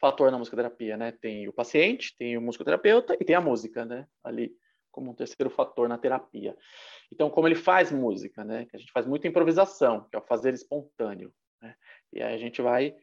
fator 0.00 0.30
na 0.30 0.38
musicoterapia, 0.38 0.96
né? 0.96 1.12
Tem 1.12 1.48
o 1.48 1.52
paciente, 1.52 2.16
tem 2.16 2.36
o 2.36 2.40
musicoterapeuta 2.40 3.16
e 3.20 3.24
tem 3.24 3.34
a 3.34 3.40
música, 3.40 3.84
né? 3.84 4.06
Ali 4.22 4.56
como 4.92 5.10
um 5.10 5.14
terceiro 5.14 5.50
fator 5.50 5.88
na 5.88 5.98
terapia. 5.98 6.56
Então, 7.12 7.28
como 7.28 7.48
ele 7.48 7.54
faz 7.54 7.90
música, 7.90 8.44
né? 8.44 8.64
Que 8.66 8.76
a 8.76 8.78
gente 8.78 8.92
faz 8.92 9.06
muita 9.06 9.26
improvisação, 9.26 10.08
que 10.08 10.16
é 10.16 10.18
o 10.18 10.26
fazer 10.26 10.54
espontâneo, 10.54 11.32
né? 11.60 11.74
E 12.12 12.22
aí 12.22 12.34
a 12.34 12.38
gente 12.38 12.62
vai 12.62 12.96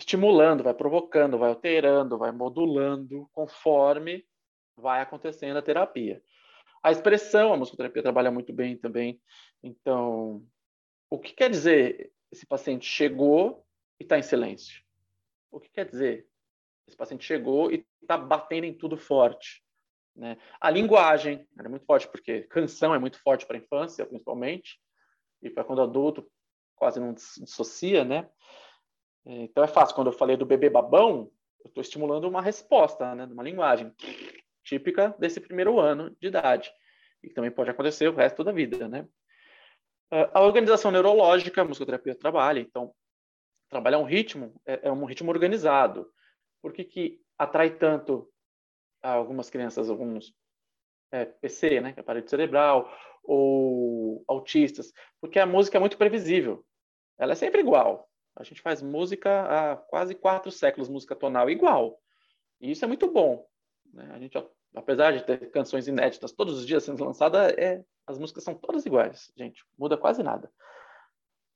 estimulando, 0.00 0.64
vai 0.64 0.74
provocando, 0.74 1.38
vai 1.38 1.50
alterando, 1.50 2.18
vai 2.18 2.32
modulando 2.32 3.28
conforme 3.32 4.26
vai 4.76 5.00
acontecendo 5.00 5.58
a 5.58 5.62
terapia. 5.62 6.22
A 6.82 6.90
expressão, 6.90 7.52
a 7.52 7.56
musicoterapia 7.56 8.02
trabalha 8.02 8.30
muito 8.30 8.52
bem 8.52 8.76
também. 8.76 9.20
Então, 9.62 10.42
o 11.10 11.18
que 11.18 11.34
quer 11.34 11.50
dizer 11.50 12.12
esse 12.32 12.46
paciente 12.46 12.86
chegou 12.86 13.66
e 13.98 14.04
está 14.04 14.18
em 14.18 14.22
silêncio? 14.22 14.82
O 15.50 15.60
que 15.60 15.68
quer 15.68 15.84
dizer? 15.84 16.26
Esse 16.86 16.96
paciente 16.96 17.24
chegou 17.24 17.70
e 17.70 17.86
está 18.00 18.16
batendo 18.16 18.64
em 18.64 18.72
tudo 18.72 18.96
forte. 18.96 19.62
Né? 20.16 20.38
A 20.60 20.70
linguagem 20.70 21.46
é 21.58 21.68
muito 21.68 21.84
forte, 21.84 22.08
porque 22.08 22.42
canção 22.44 22.94
é 22.94 22.98
muito 22.98 23.20
forte 23.20 23.46
para 23.46 23.56
a 23.56 23.60
infância, 23.60 24.06
principalmente, 24.06 24.80
e 25.42 25.50
para 25.50 25.64
quando 25.64 25.82
adulto 25.82 26.26
quase 26.74 26.98
não 26.98 27.12
dissocia, 27.12 28.04
né? 28.04 28.28
Então 29.24 29.62
é 29.64 29.68
fácil. 29.68 29.94
Quando 29.94 30.08
eu 30.08 30.12
falei 30.12 30.36
do 30.36 30.46
bebê 30.46 30.70
babão, 30.70 31.30
eu 31.64 31.68
estou 31.68 31.82
estimulando 31.82 32.24
uma 32.24 32.42
resposta, 32.42 33.14
né? 33.14 33.24
Uma 33.24 33.42
linguagem 33.42 33.92
típica 34.64 35.14
desse 35.18 35.40
primeiro 35.40 35.78
ano 35.78 36.16
de 36.20 36.28
idade. 36.28 36.72
E 37.22 37.28
também 37.30 37.50
pode 37.50 37.70
acontecer 37.70 38.08
o 38.08 38.14
resto 38.14 38.42
da 38.42 38.52
vida, 38.52 38.88
né? 38.88 39.06
A 40.10 40.40
organização 40.40 40.90
neurológica, 40.90 41.62
a 41.62 41.64
musicoterapia 41.64 42.16
trabalha, 42.16 42.58
então 42.58 42.92
trabalhar 43.68 43.98
um 43.98 44.04
ritmo 44.04 44.60
é, 44.66 44.88
é 44.88 44.92
um 44.92 45.04
ritmo 45.04 45.30
organizado. 45.30 46.10
Por 46.60 46.72
que, 46.72 46.84
que 46.84 47.20
atrai 47.38 47.70
tanto 47.70 48.28
algumas 49.00 49.48
crianças, 49.48 49.88
alguns 49.88 50.34
é, 51.12 51.24
PC, 51.24 51.80
né, 51.80 51.92
que 51.92 52.00
é 52.00 52.02
parede 52.02 52.28
cerebral, 52.28 52.92
ou 53.22 54.24
autistas? 54.26 54.92
Porque 55.20 55.38
a 55.38 55.46
música 55.46 55.78
é 55.78 55.80
muito 55.80 55.96
previsível. 55.96 56.66
Ela 57.16 57.32
é 57.32 57.36
sempre 57.36 57.60
igual. 57.60 58.09
A 58.36 58.44
gente 58.44 58.60
faz 58.60 58.80
música 58.80 59.42
há 59.42 59.76
quase 59.76 60.14
quatro 60.14 60.50
séculos, 60.50 60.88
música 60.88 61.16
tonal 61.16 61.50
igual. 61.50 62.00
E 62.60 62.70
isso 62.70 62.84
é 62.84 62.88
muito 62.88 63.10
bom. 63.10 63.46
Né? 63.92 64.10
A 64.12 64.18
gente, 64.18 64.36
apesar 64.74 65.12
de 65.12 65.24
ter 65.24 65.50
canções 65.50 65.88
inéditas 65.88 66.32
todos 66.32 66.58
os 66.58 66.66
dias 66.66 66.84
sendo 66.84 67.04
lançadas, 67.04 67.52
é, 67.58 67.84
as 68.06 68.18
músicas 68.18 68.44
são 68.44 68.54
todas 68.54 68.86
iguais, 68.86 69.32
gente. 69.36 69.64
Muda 69.78 69.96
quase 69.96 70.22
nada 70.22 70.50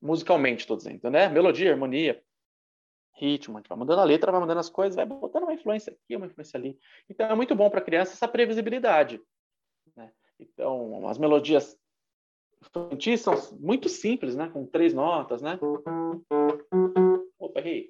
musicalmente, 0.05 0.61
estou 0.61 0.77
dizendo, 0.77 1.09
né? 1.11 1.31
Melodia, 1.31 1.73
harmonia, 1.73 2.23
ritmo, 3.15 3.57
a 3.57 3.61
gente 3.61 3.69
vai 3.69 3.79
mudando 3.79 4.01
a 4.01 4.05
letra, 4.05 4.31
vai 4.31 4.41
mudando 4.41 4.59
as 4.59 4.69
coisas, 4.69 4.95
vai 4.95 5.07
botando 5.07 5.45
uma 5.45 5.55
influência 5.55 5.95
aqui, 5.95 6.15
uma 6.15 6.27
influência 6.27 6.59
ali. 6.59 6.79
Então 7.09 7.27
é 7.27 7.35
muito 7.35 7.55
bom 7.55 7.71
para 7.71 7.81
a 7.81 7.83
criança 7.83 8.13
essa 8.13 8.29
previsibilidade. 8.29 9.19
Né? 9.97 10.13
Então, 10.39 11.09
as 11.09 11.17
melodias 11.17 11.79
infantis 12.67 13.21
são 13.21 13.35
muito 13.59 13.89
simples, 13.89 14.35
né? 14.37 14.49
Com 14.49 14.67
três 14.67 14.93
notas, 14.95 15.43
né? 15.43 15.59
Opa, 17.39 17.61
errei. 17.61 17.89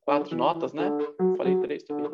Quatro 0.00 0.36
notas, 0.36 0.72
né? 0.72 0.90
Falei 1.36 1.58
três 1.60 1.82
também. 1.82 2.10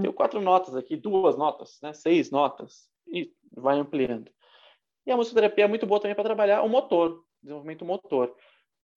Tenho 0.00 0.12
quatro 0.12 0.40
notas 0.40 0.74
aqui, 0.76 0.96
duas 0.96 1.36
notas, 1.36 1.78
né? 1.82 1.92
Seis 1.92 2.30
notas. 2.30 2.88
E 3.06 3.32
vai 3.56 3.78
ampliando. 3.78 4.30
E 5.06 5.10
a 5.10 5.16
musicoterapia 5.16 5.64
é 5.64 5.68
muito 5.68 5.86
boa 5.86 6.00
também 6.00 6.14
para 6.14 6.24
trabalhar 6.24 6.62
o 6.62 6.68
motor, 6.68 7.24
desenvolvimento 7.42 7.84
motor, 7.84 8.34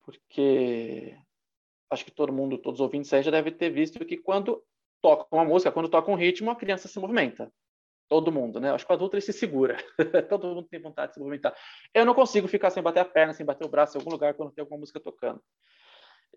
porque 0.03 1.17
acho 1.89 2.05
que 2.05 2.11
todo 2.11 2.33
mundo, 2.33 2.57
todos 2.57 2.79
os 2.79 2.83
ouvintes 2.83 3.11
aí 3.13 3.23
já 3.23 3.31
devem 3.31 3.53
ter 3.53 3.69
visto 3.69 4.03
que 4.05 4.17
quando 4.17 4.61
toca 5.01 5.25
uma 5.31 5.45
música, 5.45 5.71
quando 5.71 5.89
toca 5.89 6.11
um 6.11 6.15
ritmo, 6.15 6.51
a 6.51 6.55
criança 6.55 6.87
se 6.87 6.99
movimenta. 6.99 7.51
Todo 8.07 8.31
mundo, 8.31 8.59
né? 8.59 8.71
Acho 8.71 8.85
que 8.85 8.91
o 8.91 8.95
adulto 8.95 9.15
ele 9.15 9.21
se 9.21 9.33
segura. 9.33 9.77
todo 10.29 10.47
mundo 10.47 10.63
tem 10.63 10.81
vontade 10.81 11.09
de 11.09 11.13
se 11.15 11.19
movimentar. 11.19 11.55
Eu 11.93 12.05
não 12.05 12.13
consigo 12.13 12.47
ficar 12.47 12.69
sem 12.69 12.83
bater 12.83 12.99
a 12.99 13.05
perna, 13.05 13.33
sem 13.33 13.45
bater 13.45 13.65
o 13.65 13.69
braço 13.69 13.97
em 13.97 13.99
algum 13.99 14.11
lugar 14.11 14.33
quando 14.33 14.51
tem 14.51 14.61
alguma 14.61 14.79
música 14.79 14.99
tocando. 14.99 15.41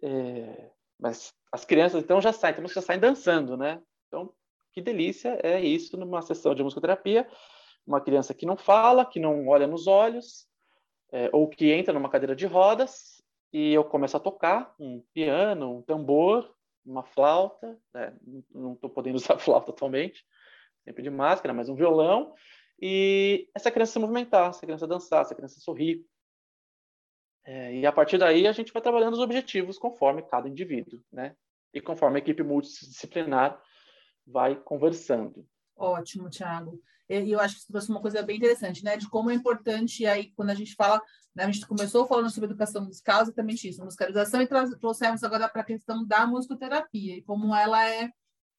É... 0.02 0.70
Mas 0.98 1.34
as 1.52 1.64
crianças 1.64 2.02
então 2.02 2.20
já 2.20 2.32
saem, 2.32 2.54
temos 2.54 2.72
já 2.72 2.80
saem 2.80 3.00
dançando, 3.00 3.56
né? 3.56 3.82
Então, 4.06 4.32
que 4.72 4.80
delícia 4.80 5.38
é 5.42 5.60
isso 5.60 5.96
numa 5.96 6.22
sessão 6.22 6.54
de 6.54 6.62
musicoterapia 6.62 7.28
uma 7.86 8.00
criança 8.00 8.34
que 8.34 8.44
não 8.44 8.56
fala, 8.56 9.06
que 9.06 9.20
não 9.20 9.46
olha 9.46 9.66
nos 9.66 9.86
olhos, 9.86 10.46
é, 11.12 11.30
ou 11.32 11.48
que 11.48 11.70
entra 11.70 11.94
numa 11.94 12.10
cadeira 12.10 12.34
de 12.34 12.46
rodas 12.46 13.22
e 13.52 13.72
eu 13.72 13.84
começo 13.84 14.16
a 14.16 14.20
tocar 14.20 14.74
um 14.78 15.02
piano, 15.14 15.78
um 15.78 15.82
tambor, 15.82 16.52
uma 16.84 17.04
flauta, 17.04 17.78
né? 17.94 18.14
não 18.52 18.72
estou 18.72 18.90
podendo 18.90 19.14
usar 19.16 19.38
flauta 19.38 19.70
atualmente, 19.70 20.24
sempre 20.86 21.02
de 21.02 21.10
máscara, 21.10 21.52
mas 21.52 21.68
um 21.68 21.74
violão, 21.74 22.32
e 22.80 23.48
essa 23.54 23.70
criança 23.70 23.94
se 23.94 23.98
movimentar, 23.98 24.50
essa 24.50 24.60
criança 24.60 24.86
dançar, 24.86 25.22
essa 25.22 25.34
criança 25.34 25.58
sorrir. 25.60 26.04
É, 27.44 27.74
e 27.76 27.86
a 27.86 27.92
partir 27.92 28.18
daí 28.18 28.46
a 28.46 28.52
gente 28.52 28.72
vai 28.72 28.80
trabalhando 28.80 29.14
os 29.14 29.20
objetivos 29.20 29.78
conforme 29.78 30.22
cada 30.22 30.48
indivíduo, 30.48 31.00
né? 31.12 31.34
E 31.74 31.80
conforme 31.80 32.16
a 32.16 32.22
equipe 32.22 32.42
multidisciplinar 32.42 33.60
vai 34.26 34.56
conversando. 34.56 35.46
Ótimo, 35.76 36.30
Thiago. 36.30 36.80
E 37.08 37.30
eu 37.30 37.38
acho 37.38 37.54
que 37.54 37.60
você 37.62 37.72
trouxe 37.72 37.88
uma 37.90 38.00
coisa 38.00 38.22
bem 38.22 38.36
interessante, 38.36 38.82
né? 38.82 38.96
De 38.96 39.08
como 39.08 39.30
é 39.30 39.34
importante, 39.34 40.04
aí, 40.06 40.32
quando 40.34 40.50
a 40.50 40.54
gente 40.54 40.74
fala, 40.74 41.00
né, 41.34 41.44
a 41.44 41.50
gente 41.50 41.66
começou 41.66 42.06
falando 42.06 42.30
sobre 42.30 42.50
educação 42.50 42.84
musical, 42.84 43.22
exatamente 43.22 43.68
isso, 43.68 43.84
musicalização, 43.84 44.42
e 44.42 44.48
trouxemos 44.80 45.22
agora 45.22 45.48
para 45.48 45.62
a 45.62 45.64
questão 45.64 46.04
da 46.04 46.26
musicoterapia, 46.26 47.16
e 47.16 47.22
como 47.22 47.54
ela 47.54 47.88
é, 47.88 48.10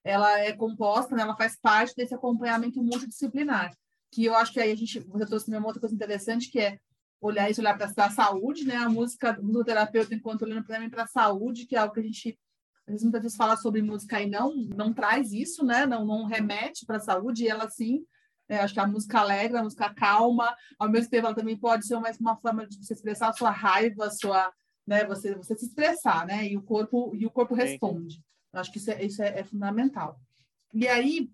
ela 0.07 0.39
é 0.39 0.53
composta, 0.53 1.15
né, 1.15 1.21
ela 1.21 1.35
faz 1.35 1.57
parte 1.59 1.93
desse 1.95 2.15
acompanhamento 2.15 2.81
multidisciplinar. 2.81 3.75
Que 4.11 4.25
eu 4.25 4.35
acho 4.35 4.53
que 4.53 4.59
aí 4.59 4.71
a 4.71 4.75
gente, 4.75 4.99
você 5.01 5.25
trouxe 5.25 5.49
uma 5.49 5.65
outra 5.65 5.81
coisa 5.81 5.93
interessante, 5.93 6.49
que 6.49 6.59
é 6.59 6.79
olhar 7.19 7.49
isso, 7.49 7.59
olhar 7.61 7.77
para 7.77 7.91
a 8.05 8.09
saúde, 8.09 8.65
né? 8.65 8.75
A 8.75 8.89
música, 8.89 9.37
o 9.39 9.43
musicoterapeuta, 9.43 10.15
enquanto 10.15 10.43
olhando 10.43 10.65
também 10.65 10.89
para 10.89 11.03
a 11.03 11.07
saúde, 11.07 11.65
que 11.65 11.75
é 11.75 11.79
algo 11.79 11.93
que 11.93 11.99
a 11.99 12.03
gente 12.03 12.39
às 12.87 12.93
vezes 12.93 13.03
muitas 13.03 13.21
vezes 13.21 13.37
fala 13.37 13.57
sobre 13.57 13.81
música 13.81 14.21
e 14.21 14.29
não 14.29 14.55
não 14.55 14.93
traz 14.93 15.33
isso, 15.33 15.65
né? 15.65 15.85
Não 15.85 16.05
não 16.05 16.25
remete 16.25 16.85
para 16.85 16.97
a 16.97 17.01
saúde, 17.01 17.43
e 17.43 17.49
ela 17.49 17.69
sim 17.69 18.05
é, 18.49 18.59
acho 18.59 18.73
que 18.73 18.79
a 18.79 18.87
música 18.87 19.19
alegre, 19.19 19.57
a 19.57 19.63
música 19.63 19.93
calma, 19.93 20.55
ao 20.79 20.89
mesmo 20.89 21.09
tempo 21.09 21.27
ela 21.27 21.35
também 21.35 21.57
pode 21.57 21.85
ser 21.85 21.95
uma, 21.95 22.09
uma 22.19 22.37
forma 22.37 22.65
de 22.65 22.77
você 22.77 22.93
expressar 22.93 23.29
a 23.29 23.33
sua 23.33 23.49
raiva, 23.49 24.05
a 24.05 24.09
sua, 24.09 24.53
né, 24.85 25.03
você, 25.03 25.35
você 25.35 25.53
se 25.55 25.65
expressar, 25.65 26.25
né, 26.25 26.47
e 26.47 26.55
o 26.55 26.61
corpo, 26.61 27.13
e 27.13 27.25
o 27.25 27.31
corpo 27.31 27.53
responde. 27.53 28.21
Acho 28.59 28.71
que 28.71 28.77
isso, 28.77 28.91
é, 28.91 29.03
isso 29.03 29.21
é, 29.21 29.39
é, 29.39 29.43
fundamental. 29.43 30.19
E 30.73 30.87
aí, 30.87 31.29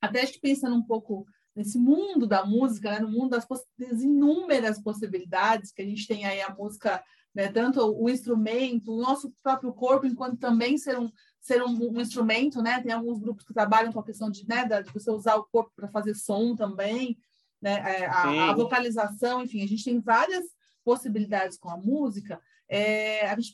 até 0.00 0.22
acho 0.22 0.34
que 0.34 0.40
pensando 0.40 0.76
um 0.76 0.82
pouco 0.82 1.26
nesse 1.54 1.78
mundo 1.78 2.26
da 2.26 2.44
música, 2.44 2.90
né, 2.92 3.00
no 3.00 3.10
mundo 3.10 3.30
das, 3.30 3.46
das, 3.78 4.02
inúmeras 4.02 4.80
possibilidades 4.80 5.72
que 5.72 5.82
a 5.82 5.84
gente 5.84 6.06
tem 6.06 6.24
aí 6.24 6.40
a 6.40 6.54
música 6.54 7.02
né? 7.34 7.48
Tanto 7.48 7.80
o 7.80 8.08
instrumento, 8.08 8.92
o 8.92 9.00
nosso 9.00 9.32
próprio 9.42 9.72
corpo, 9.72 10.06
enquanto 10.06 10.38
também 10.38 10.76
ser 10.76 10.98
um, 10.98 11.10
ser 11.40 11.62
um, 11.62 11.92
um, 11.92 12.00
instrumento, 12.00 12.60
né? 12.62 12.80
Tem 12.80 12.92
alguns 12.92 13.18
grupos 13.18 13.44
que 13.44 13.54
trabalham 13.54 13.92
com 13.92 14.00
a 14.00 14.04
questão 14.04 14.30
de, 14.30 14.46
né, 14.48 14.64
de 14.64 14.92
você 14.92 15.10
usar 15.10 15.36
o 15.36 15.44
corpo 15.44 15.72
para 15.74 15.88
fazer 15.88 16.14
som 16.14 16.54
também, 16.56 17.16
né? 17.60 18.00
É, 18.00 18.06
a, 18.06 18.50
a, 18.50 18.54
vocalização, 18.54 19.42
enfim, 19.42 19.62
a 19.62 19.68
gente 19.68 19.84
tem 19.84 20.00
várias 20.00 20.44
possibilidades 20.84 21.58
com 21.58 21.70
a 21.70 21.76
música. 21.76 22.40
É, 22.72 23.26
a 23.26 23.34
gente 23.34 23.52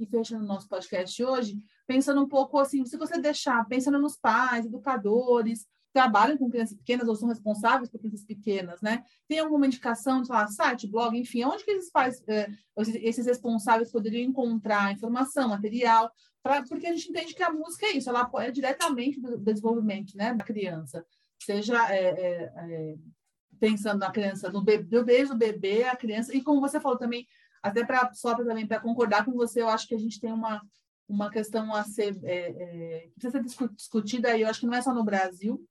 ir 0.00 0.06
fechando 0.06 0.44
o 0.44 0.46
nosso 0.46 0.68
podcast 0.68 1.24
hoje, 1.24 1.58
pensando 1.84 2.22
um 2.22 2.28
pouco 2.28 2.60
assim, 2.60 2.84
se 2.84 2.96
você 2.96 3.20
deixar, 3.20 3.66
pensando 3.66 3.98
nos 3.98 4.16
pais, 4.16 4.64
educadores, 4.64 5.66
trabalham 5.92 6.38
com 6.38 6.48
crianças 6.48 6.76
pequenas 6.76 7.08
ou 7.08 7.16
são 7.16 7.28
responsáveis 7.28 7.90
por 7.90 7.98
crianças 7.98 8.24
pequenas, 8.24 8.80
né? 8.80 9.02
Tem 9.26 9.40
alguma 9.40 9.66
indicação 9.66 10.22
de 10.22 10.28
lá, 10.28 10.46
site, 10.46 10.86
blog, 10.86 11.18
enfim, 11.18 11.42
onde 11.42 11.64
que 11.64 11.72
esses 11.72 11.90
pais, 11.90 12.22
eh, 12.28 12.48
esses 12.76 13.26
responsáveis 13.26 13.90
poderiam 13.90 14.28
encontrar 14.28 14.92
informação, 14.92 15.48
material, 15.48 16.12
pra, 16.40 16.62
porque 16.62 16.86
a 16.86 16.92
gente 16.92 17.08
entende 17.08 17.34
que 17.34 17.42
a 17.42 17.52
música 17.52 17.86
é 17.86 17.96
isso, 17.96 18.08
ela 18.08 18.20
apoia 18.20 18.52
diretamente 18.52 19.20
do 19.20 19.38
desenvolvimento, 19.38 20.16
né, 20.16 20.34
da 20.34 20.44
criança, 20.44 21.04
seja 21.42 21.92
é, 21.92 22.04
é, 22.04 22.52
é, 22.54 22.94
pensando 23.58 23.98
na 23.98 24.12
criança, 24.12 24.52
no 24.52 24.62
bebê, 24.62 25.02
desde 25.02 25.32
o 25.32 25.38
bebê, 25.38 25.84
a 25.84 25.96
criança, 25.96 26.36
e 26.36 26.42
como 26.42 26.60
você 26.60 26.78
falou 26.78 26.98
também, 26.98 27.26
até 27.62 27.84
para 27.84 28.12
só 28.14 28.34
pra, 28.34 28.44
também 28.44 28.66
para 28.66 28.80
concordar 28.80 29.24
com 29.24 29.32
você, 29.32 29.62
eu 29.62 29.68
acho 29.68 29.86
que 29.86 29.94
a 29.94 29.98
gente 29.98 30.20
tem 30.20 30.32
uma 30.32 30.60
uma 31.08 31.30
questão 31.30 31.72
a 31.72 31.84
ser 31.84 32.18
é, 32.24 32.50
é, 32.50 33.08
precisa 33.14 33.42
ser 33.48 33.68
discutida 33.74 34.36
e 34.36 34.42
eu 34.42 34.48
acho 34.48 34.60
que 34.60 34.66
não 34.66 34.74
é 34.74 34.82
só 34.82 34.92
no 34.92 35.04
Brasil, 35.04 35.64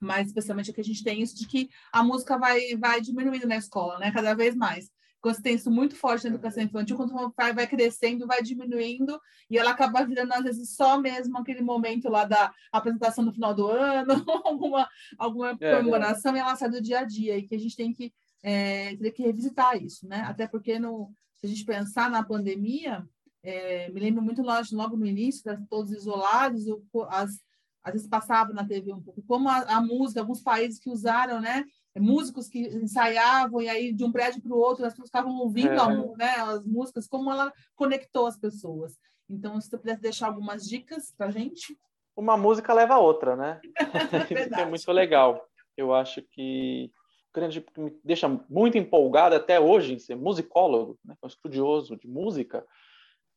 mas 0.00 0.28
especialmente 0.28 0.70
aqui 0.70 0.80
a 0.80 0.84
gente 0.84 1.04
tem 1.04 1.22
isso 1.22 1.36
de 1.36 1.46
que 1.46 1.68
a 1.92 2.02
música 2.02 2.36
vai, 2.36 2.76
vai 2.76 3.00
diminuindo 3.00 3.46
na 3.46 3.56
escola, 3.56 3.98
né? 3.98 4.10
Cada 4.12 4.34
vez 4.34 4.54
mais. 4.54 4.90
Quando 5.20 5.36
você 5.36 5.42
tem 5.42 5.54
isso 5.54 5.70
muito 5.70 5.94
forte 5.94 6.24
na 6.24 6.30
educação 6.30 6.64
infantil, 6.64 6.96
quando 6.96 7.14
o 7.14 7.30
pai 7.30 7.54
vai 7.54 7.64
crescendo, 7.64 8.26
vai 8.26 8.42
diminuindo, 8.42 9.20
e 9.48 9.56
ela 9.56 9.70
acaba 9.70 10.04
virando, 10.04 10.32
às 10.32 10.42
vezes, 10.42 10.74
só 10.74 10.98
mesmo 11.00 11.38
aquele 11.38 11.62
momento 11.62 12.08
lá 12.08 12.24
da 12.24 12.52
apresentação 12.72 13.24
no 13.24 13.32
final 13.32 13.54
do 13.54 13.68
ano, 13.68 14.14
alguma, 14.44 14.88
alguma 15.16 15.50
é, 15.50 15.56
é. 15.60 15.76
comemoração, 15.76 16.34
é. 16.34 16.38
e 16.38 16.40
ela 16.40 16.56
sai 16.56 16.68
do 16.68 16.82
dia 16.82 16.98
a 16.98 17.04
dia, 17.04 17.38
e 17.38 17.46
que 17.46 17.54
a 17.54 17.58
gente 17.58 17.76
tem 17.76 17.92
que, 17.92 18.12
é, 18.42 18.96
ter 18.96 19.12
que 19.12 19.22
revisitar 19.22 19.82
isso, 19.82 20.06
né? 20.06 20.20
Até 20.26 20.46
porque, 20.46 20.78
no, 20.78 21.12
se 21.36 21.46
a 21.46 21.48
gente 21.48 21.64
pensar 21.64 22.10
na 22.10 22.22
pandemia, 22.22 23.06
é, 23.42 23.90
me 23.90 24.00
lembro 24.00 24.22
muito 24.22 24.42
logo, 24.42 24.66
logo 24.72 24.96
no 24.96 25.06
início, 25.06 25.42
todos 25.68 25.92
isolados, 25.92 26.66
o, 26.66 26.82
as 27.08 27.40
às 27.82 27.92
vezes 27.92 28.08
passava 28.08 28.52
na 28.52 28.66
TV 28.66 28.92
um 28.92 29.02
pouco, 29.02 29.22
como 29.22 29.48
a, 29.48 29.58
a 29.62 29.80
música, 29.80 30.20
alguns 30.20 30.40
países 30.40 30.78
que 30.78 30.88
usaram, 30.88 31.40
né? 31.40 31.64
Músicos 31.98 32.48
que 32.48 32.60
ensaiavam 32.60 33.60
e 33.60 33.68
aí 33.68 33.92
de 33.92 34.04
um 34.04 34.12
prédio 34.12 34.40
para 34.40 34.54
o 34.54 34.58
outro 34.58 34.84
as 34.86 34.92
pessoas 34.92 35.08
ficavam 35.08 35.36
ouvindo 35.38 35.72
é. 35.72 36.16
né, 36.16 36.30
as 36.36 36.64
músicas, 36.64 37.06
como 37.06 37.30
ela 37.30 37.52
conectou 37.74 38.26
as 38.26 38.36
pessoas. 38.38 38.96
Então, 39.28 39.60
se 39.60 39.68
você 39.68 39.76
pudesse 39.76 40.00
deixar 40.00 40.28
algumas 40.28 40.66
dicas 40.66 41.12
para 41.16 41.30
gente. 41.30 41.76
Uma 42.16 42.36
música 42.36 42.72
leva 42.72 42.94
a 42.94 42.98
outra, 42.98 43.36
né? 43.36 43.60
Isso 44.30 44.54
é 44.54 44.64
muito 44.64 44.92
legal. 44.92 45.44
Eu 45.76 45.92
acho 45.92 46.22
que 46.22 46.90
grande 47.34 47.64
me 47.76 47.98
deixa 48.04 48.28
muito 48.48 48.76
empolgado 48.76 49.34
até 49.34 49.58
hoje 49.58 49.94
em 49.94 49.98
ser 49.98 50.16
musicólogo, 50.16 50.98
né, 51.04 51.16
um 51.22 51.26
estudioso 51.26 51.96
de 51.96 52.06
música, 52.06 52.66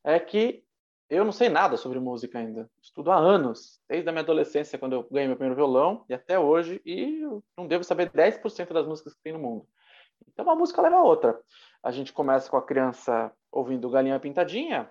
é 0.04 0.20
que 0.20 0.64
eu 1.10 1.24
não 1.24 1.32
sei 1.32 1.50
nada 1.50 1.78
sobre 1.78 2.00
música 2.00 2.40
ainda. 2.40 2.70
Estudo 2.82 3.12
há 3.12 3.18
anos, 3.18 3.80
desde 3.88 4.10
a 4.10 4.12
minha 4.12 4.24
adolescência, 4.24 4.80
quando 4.80 4.94
eu 4.94 5.08
ganhei 5.10 5.28
meu 5.28 5.38
primeiro 5.38 5.56
violão, 5.56 6.04
e 6.10 6.14
até 6.14 6.40
hoje, 6.40 6.82
e 6.86 7.22
eu 7.22 7.44
não 7.58 7.68
devo 7.68 7.84
saber 7.84 8.10
10% 8.10 8.74
das 8.74 8.88
músicas 8.88 9.14
que 9.14 9.22
tem 9.22 9.34
no 9.34 9.40
mundo. 9.40 9.68
Então, 10.28 10.46
uma 10.46 10.56
música 10.56 10.82
leva 10.82 10.96
a 10.98 11.04
outra. 11.04 11.40
A 11.84 11.92
gente 11.92 12.12
começa 12.12 12.50
com 12.50 12.58
a 12.58 12.66
criança 12.66 13.32
ouvindo 13.52 13.90
Galinha 13.90 14.20
Pintadinha, 14.20 14.90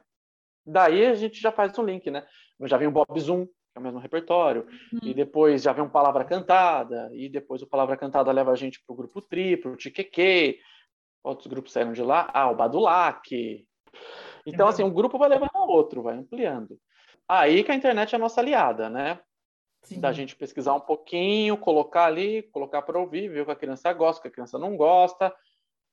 daí 0.65 1.05
a 1.07 1.15
gente 1.15 1.41
já 1.41 1.51
faz 1.51 1.77
um 1.79 1.85
link, 1.85 2.11
né? 2.11 2.27
Já 2.63 2.77
vem 2.77 2.89
o 2.89 2.93
Bob 2.93 3.19
Zoom, 3.21 3.47
que 3.47 3.53
é 3.75 3.79
o 3.79 3.83
mesmo 3.83 3.99
repertório, 3.99 4.67
uhum. 4.93 5.01
e 5.03 5.15
depois 5.15 5.63
já 5.63 5.73
vem 5.73 5.85
um 5.85 5.89
Palavra 5.89 6.25
Cantada, 6.25 7.11
e 7.13 7.29
depois 7.29 7.63
o 7.63 7.67
Palavra 7.67 7.97
Cantada 7.97 8.31
leva 8.33 8.53
a 8.53 8.57
gente 8.57 8.83
para 8.85 8.93
o 8.93 8.97
grupo 8.97 9.21
Tri, 9.21 9.57
para 9.57 9.71
o 9.71 9.77
Tiqueque, 9.77 10.61
outros 11.23 11.47
grupos 11.47 11.73
saíram 11.73 11.93
de 11.93 12.03
lá, 12.03 12.31
ah, 12.33 12.51
o 12.51 12.57
Badulac, 12.57 13.67
então, 14.47 14.69
assim, 14.69 14.83
um 14.83 14.93
grupo 14.93 15.19
vai 15.19 15.29
levando 15.29 15.51
ao 15.55 15.69
outro, 15.69 16.03
vai 16.03 16.17
ampliando. 16.17 16.79
Aí 17.29 17.65
que 17.65 17.73
a 17.73 17.75
internet 17.75 18.13
é 18.13 18.17
a 18.17 18.19
nossa 18.19 18.41
aliada, 18.41 18.91
né? 18.91 19.19
Sim. 19.83 20.01
Da 20.01 20.13
gente 20.13 20.37
pesquisar 20.37 20.75
um 20.75 20.81
pouquinho, 20.81 21.57
colocar 21.57 22.07
ali, 22.07 22.43
colocar 22.45 22.83
para 22.83 22.99
ouvir, 22.99 23.29
ver 23.29 23.43
o 23.43 23.45
que 23.47 23.53
a 23.53 23.57
criança 23.57 23.93
gosta, 23.93 24.19
o 24.19 24.23
que 24.23 24.29
a 24.29 24.33
criança 24.33 24.59
não 24.59 24.77
gosta. 24.77 25.35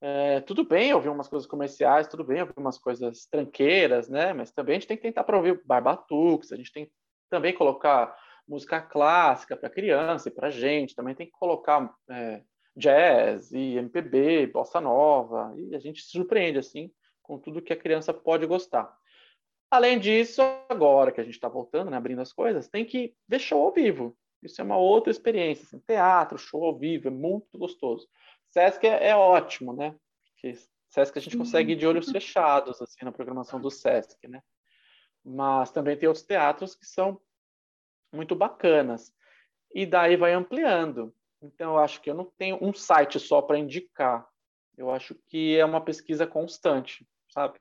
É, 0.01 0.41
tudo 0.41 0.65
bem 0.65 0.93
ouvir 0.93 1.09
umas 1.09 1.27
coisas 1.27 1.47
comerciais, 1.47 2.07
tudo 2.07 2.23
bem 2.23 2.41
ouvir 2.41 2.53
umas 2.57 2.77
coisas 2.77 3.25
tranqueiras, 3.27 4.09
né? 4.09 4.33
Mas 4.33 4.51
também 4.51 4.75
a 4.75 4.79
gente 4.79 4.87
tem 4.87 4.97
que 4.97 5.03
tentar 5.03 5.23
para 5.23 5.37
ouvir 5.37 5.61
Barbatux, 5.65 6.51
a 6.51 6.55
gente 6.55 6.71
tem 6.71 6.85
que 6.85 6.91
também 7.31 7.53
colocar 7.53 8.15
música 8.47 8.81
clássica 8.81 9.55
para 9.55 9.69
criança 9.69 10.27
e 10.27 10.31
para 10.31 10.51
gente, 10.51 10.93
também 10.93 11.15
tem 11.15 11.25
que 11.25 11.31
colocar 11.31 11.91
é, 12.09 12.43
jazz 12.75 13.51
e 13.51 13.77
MPB, 13.77 14.47
bossa 14.47 14.81
nova, 14.81 15.53
e 15.57 15.73
a 15.73 15.79
gente 15.79 16.03
se 16.03 16.11
surpreende 16.11 16.59
assim 16.59 16.91
com 17.21 17.39
tudo 17.39 17.61
que 17.61 17.73
a 17.73 17.77
criança 17.77 18.13
pode 18.13 18.45
gostar. 18.45 18.93
Além 19.69 19.97
disso, 19.97 20.41
agora 20.67 21.13
que 21.13 21.21
a 21.21 21.23
gente 21.23 21.35
está 21.35 21.47
voltando, 21.47 21.89
né, 21.89 21.95
abrindo 21.95 22.21
as 22.21 22.33
coisas, 22.33 22.67
tem 22.67 22.83
que 22.83 23.15
ver 23.25 23.39
show 23.39 23.63
ao 23.63 23.71
vivo. 23.71 24.17
Isso 24.43 24.59
é 24.59 24.63
uma 24.63 24.77
outra 24.77 25.11
experiência. 25.11 25.63
Assim, 25.63 25.79
teatro, 25.79 26.37
show 26.37 26.65
ao 26.65 26.77
vivo, 26.77 27.07
é 27.07 27.11
muito 27.11 27.57
gostoso. 27.57 28.05
Sesc 28.49 28.85
é, 28.85 29.09
é 29.09 29.15
ótimo, 29.15 29.71
né? 29.71 29.95
Porque 30.25 30.57
Sesc 30.89 31.17
a 31.17 31.21
gente 31.21 31.37
consegue 31.37 31.71
ir 31.71 31.77
de 31.77 31.87
olhos 31.87 32.11
fechados, 32.11 32.81
assim, 32.81 33.05
na 33.05 33.13
programação 33.13 33.61
do 33.61 33.71
Sesc, 33.71 34.27
né? 34.27 34.41
Mas 35.23 35.71
também 35.71 35.97
tem 35.97 36.07
outros 36.07 36.25
teatros 36.25 36.75
que 36.75 36.85
são 36.85 37.19
muito 38.11 38.35
bacanas. 38.35 39.13
E 39.73 39.85
daí 39.85 40.15
vai 40.15 40.33
ampliando. 40.33 41.13
Então, 41.41 41.73
eu 41.73 41.79
acho 41.79 42.01
que 42.01 42.09
eu 42.09 42.15
não 42.15 42.25
tenho 42.37 42.57
um 42.61 42.73
site 42.73 43.19
só 43.19 43.41
para 43.41 43.57
indicar. 43.57 44.27
Eu 44.77 44.91
acho 44.91 45.15
que 45.27 45.57
é 45.57 45.65
uma 45.65 45.81
pesquisa 45.81 46.27
constante 46.27 47.05
sabe? 47.31 47.59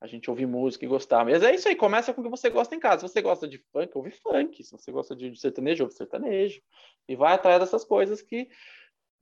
A 0.00 0.06
gente 0.06 0.28
ouvir 0.28 0.46
música 0.46 0.84
e 0.84 0.88
gostar. 0.88 1.24
Mas 1.24 1.42
é 1.42 1.54
isso 1.54 1.68
aí, 1.68 1.74
começa 1.74 2.12
com 2.12 2.20
o 2.20 2.24
que 2.24 2.30
você 2.30 2.50
gosta 2.50 2.74
em 2.74 2.80
casa. 2.80 3.06
Se 3.06 3.12
você 3.12 3.22
gosta 3.22 3.48
de 3.48 3.58
funk, 3.72 3.90
ouve 3.94 4.10
funk. 4.10 4.62
Se 4.62 4.70
você 4.72 4.92
gosta 4.92 5.16
de 5.16 5.34
sertanejo, 5.36 5.84
ouve 5.84 5.94
sertanejo. 5.94 6.60
E 7.08 7.16
vai 7.16 7.34
atrás 7.34 7.60
dessas 7.60 7.84
coisas 7.84 8.20
que 8.20 8.48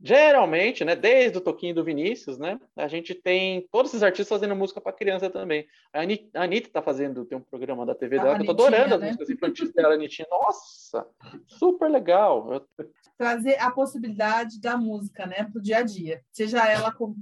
geralmente, 0.00 0.84
né, 0.84 0.94
desde 0.94 1.38
o 1.38 1.40
Toquinho 1.40 1.74
do 1.74 1.84
Vinícius, 1.84 2.38
né, 2.38 2.60
a 2.76 2.88
gente 2.88 3.14
tem 3.14 3.66
todos 3.70 3.90
esses 3.90 4.02
artistas 4.02 4.28
fazendo 4.28 4.56
música 4.56 4.80
para 4.80 4.92
criança 4.92 5.30
também. 5.30 5.66
A 5.92 6.00
Anitta 6.42 6.68
está 6.68 6.82
fazendo, 6.82 7.24
tem 7.24 7.38
um 7.38 7.42
programa 7.42 7.86
da 7.86 7.94
TV 7.94 8.18
dela, 8.18 8.36
que 8.36 8.42
eu 8.42 8.46
tô 8.46 8.52
adorando 8.52 8.98
né? 8.98 9.10
as 9.10 9.16
músicas 9.16 9.30
infantis 9.30 9.72
dela, 9.72 9.94
Anitinha. 9.94 10.28
Nossa, 10.30 11.06
super 11.46 11.90
legal. 11.90 12.66
Trazer 13.16 13.58
a 13.60 13.70
possibilidade 13.70 14.60
da 14.60 14.76
música, 14.76 15.26
né, 15.26 15.44
para 15.44 15.58
o 15.58 15.62
dia 15.62 15.78
a 15.78 15.82
dia. 15.82 16.22
Seja 16.32 16.66
ela 16.66 16.92
com 16.92 17.14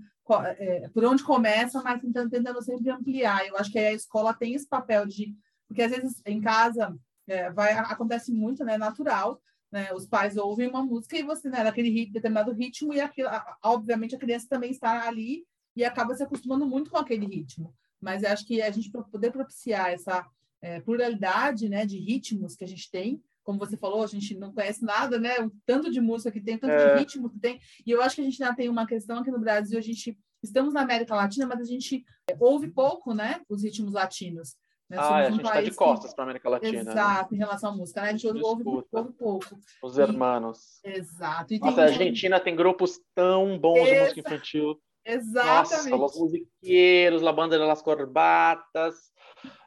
é, 0.58 0.88
por 0.88 1.04
onde 1.04 1.22
começa, 1.22 1.82
mas 1.82 2.00
tentando, 2.00 2.30
tentando 2.30 2.62
sempre 2.62 2.90
ampliar. 2.90 3.46
Eu 3.46 3.56
acho 3.56 3.70
que 3.70 3.78
a 3.78 3.92
escola 3.92 4.32
tem 4.32 4.54
esse 4.54 4.66
papel 4.66 5.06
de. 5.06 5.34
Porque 5.68 5.82
às 5.82 5.90
vezes 5.90 6.22
em 6.26 6.40
casa 6.40 6.94
é, 7.26 7.50
vai, 7.50 7.72
acontece 7.72 8.32
muito, 8.32 8.64
né? 8.64 8.78
Natural. 8.78 9.40
Né? 9.72 9.92
Os 9.94 10.06
pais 10.06 10.36
ouvem 10.36 10.68
uma 10.68 10.84
música 10.84 11.16
e 11.16 11.22
você, 11.22 11.48
né, 11.48 11.64
naquele 11.64 11.88
rit, 11.88 12.12
determinado 12.12 12.52
ritmo, 12.52 12.92
e 12.92 13.00
aquilo, 13.00 13.30
obviamente 13.64 14.14
a 14.14 14.18
criança 14.18 14.46
também 14.48 14.70
está 14.70 15.08
ali 15.08 15.46
e 15.74 15.82
acaba 15.82 16.14
se 16.14 16.22
acostumando 16.22 16.66
muito 16.66 16.90
com 16.90 16.98
aquele 16.98 17.26
ritmo. 17.26 17.74
Mas 17.98 18.22
eu 18.22 18.30
acho 18.30 18.46
que 18.46 18.60
a 18.60 18.70
gente, 18.70 18.90
poder 18.90 19.30
propiciar 19.30 19.90
essa 19.90 20.26
é, 20.60 20.80
pluralidade 20.80 21.68
né, 21.68 21.86
de 21.86 21.98
ritmos 21.98 22.54
que 22.54 22.64
a 22.64 22.68
gente 22.68 22.90
tem, 22.90 23.22
como 23.42 23.58
você 23.58 23.76
falou, 23.76 24.02
a 24.02 24.06
gente 24.06 24.36
não 24.36 24.52
conhece 24.52 24.84
nada, 24.84 25.18
né? 25.18 25.40
O 25.40 25.50
tanto 25.66 25.90
de 25.90 26.00
música 26.00 26.30
que 26.30 26.40
tem, 26.40 26.56
tanto 26.56 26.74
é. 26.74 26.94
de 26.94 27.00
ritmo 27.00 27.28
que 27.28 27.40
tem. 27.40 27.60
E 27.84 27.90
eu 27.90 28.00
acho 28.00 28.14
que 28.14 28.20
a 28.20 28.24
gente 28.24 28.40
ainda 28.40 28.54
tem 28.54 28.68
uma 28.68 28.86
questão 28.86 29.18
aqui 29.18 29.30
no 29.32 29.40
Brasil, 29.40 29.76
a 29.76 29.82
gente 29.82 30.16
estamos 30.42 30.74
na 30.74 30.82
América 30.82 31.14
Latina, 31.14 31.46
mas 31.46 31.60
a 31.60 31.64
gente 31.64 32.04
ouve 32.38 32.68
pouco, 32.68 33.14
né? 33.14 33.40
Os 33.48 33.62
ritmos 33.62 33.94
latinos. 33.94 34.56
Né? 34.92 34.98
Ah, 35.00 35.16
a 35.16 35.30
gente 35.30 35.42
está 35.42 35.60
de 35.60 35.74
costas 35.74 36.10
que... 36.10 36.16
para 36.16 36.24
a 36.24 36.26
América 36.26 36.48
Latina. 36.48 36.84
Né? 36.84 36.90
Exato, 36.90 37.32
né? 37.32 37.36
em 37.36 37.40
relação 37.40 37.70
à 37.70 37.76
música, 37.76 38.02
né? 38.02 38.08
A 38.08 38.12
gente 38.12 38.26
ouve, 38.26 38.62
ouve 38.92 39.12
pouco. 39.12 39.58
Os 39.82 39.98
hermanos. 39.98 40.80
Exato. 40.84 41.54
E 41.54 41.58
Nossa, 41.58 41.74
tem... 41.74 41.84
a 41.84 41.86
Argentina 41.86 42.40
tem 42.40 42.54
grupos 42.54 43.00
tão 43.14 43.58
bons 43.58 43.78
Exa... 43.78 43.94
de 43.94 44.00
música 44.00 44.20
infantil. 44.20 44.82
Exatamente. 45.04 45.90
Nossa, 45.90 45.96
Los 45.96 46.18
Musiqueiros, 46.18 47.22
La 47.22 47.32
Banda 47.32 47.58
de 47.58 47.64
las 47.64 47.82
Corbatas. 47.82 49.12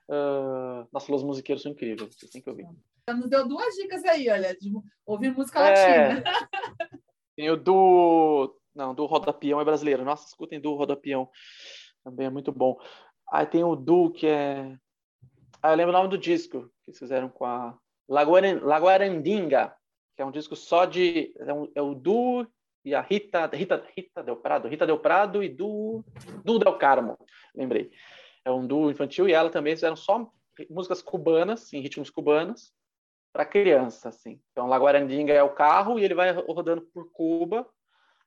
Uh... 0.07 0.87
Nossa, 0.93 1.11
Los 1.11 1.23
Musiqueiros 1.23 1.63
são 1.63 1.71
incríveis, 1.71 2.15
vocês 2.15 2.31
têm 2.31 2.41
que 2.41 2.49
ouvir 2.49 2.67
nos 3.13 3.29
deu 3.29 3.47
duas 3.47 3.75
dicas 3.75 4.03
aí, 4.05 4.29
olha, 4.29 4.55
de 4.57 4.71
ouvir 5.05 5.31
música 5.31 5.59
é, 5.59 6.15
latina. 6.15 6.23
Tem 7.35 7.49
o 7.51 7.55
do. 7.55 8.57
Não, 8.73 8.95
do 8.95 9.05
Rodapião 9.05 9.61
é 9.61 9.65
brasileiro. 9.65 10.03
Nossa, 10.03 10.27
escutem 10.27 10.59
do 10.59 10.73
Rodapião. 10.73 11.29
Também 12.03 12.27
é 12.27 12.29
muito 12.29 12.51
bom. 12.51 12.77
Aí 13.31 13.45
tem 13.45 13.63
o 13.63 13.75
Du, 13.75 14.11
que 14.11 14.27
é. 14.27 14.75
Ah, 15.61 15.71
eu 15.71 15.75
lembro 15.75 15.93
o 15.93 15.97
nome 15.97 16.09
do 16.09 16.17
disco 16.17 16.69
que 16.83 16.91
eles 16.91 16.99
fizeram 16.99 17.29
com 17.29 17.45
a 17.45 17.77
Laguarandinga, 18.07 19.75
que 20.15 20.21
é 20.21 20.25
um 20.25 20.31
disco 20.31 20.55
só 20.55 20.85
de. 20.85 21.33
É, 21.37 21.53
um, 21.53 21.71
é 21.75 21.81
o 21.81 21.93
Du 21.93 22.47
e 22.83 22.93
a 22.93 23.01
Rita, 23.01 23.47
Rita, 23.47 23.83
Rita 23.95 24.23
Del 24.23 24.37
Prado, 24.37 24.67
Rita 24.67 24.85
Del 24.85 24.99
Prado 24.99 25.43
e 25.43 25.49
do, 25.49 26.03
do 26.43 26.59
Del 26.59 26.77
Carmo, 26.77 27.17
lembrei. 27.55 27.91
É 28.45 28.51
um 28.51 28.65
duo 28.65 28.91
infantil 28.91 29.27
e 29.27 29.33
ela 29.33 29.49
também 29.49 29.75
fizeram 29.75 29.95
só 29.95 30.31
músicas 30.69 31.01
cubanas, 31.01 31.73
em 31.73 31.81
ritmos 31.81 32.11
cubanos, 32.11 32.71
para 33.33 33.43
criança, 33.43 34.09
assim. 34.09 34.39
Então, 34.51 34.67
La 34.67 34.77
Guarandinga 34.77 35.33
é 35.33 35.41
o 35.41 35.53
carro 35.53 35.99
e 35.99 36.05
ele 36.05 36.13
vai 36.13 36.31
rodando 36.31 36.81
por 36.93 37.11
Cuba 37.11 37.67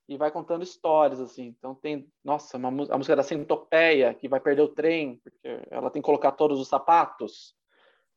e 0.08 0.16
vai 0.16 0.30
contando 0.30 0.62
histórias, 0.62 1.20
assim. 1.20 1.54
Então, 1.58 1.74
tem, 1.74 2.10
nossa, 2.24 2.56
uma, 2.56 2.68
a 2.68 2.96
música 2.96 3.14
da 3.14 3.22
Centopeia, 3.22 4.14
que 4.14 4.26
vai 4.26 4.40
perder 4.40 4.62
o 4.62 4.68
trem, 4.68 5.20
porque 5.22 5.60
ela 5.70 5.90
tem 5.90 6.00
que 6.00 6.06
colocar 6.06 6.32
todos 6.32 6.58
os 6.58 6.66
sapatos. 6.66 7.54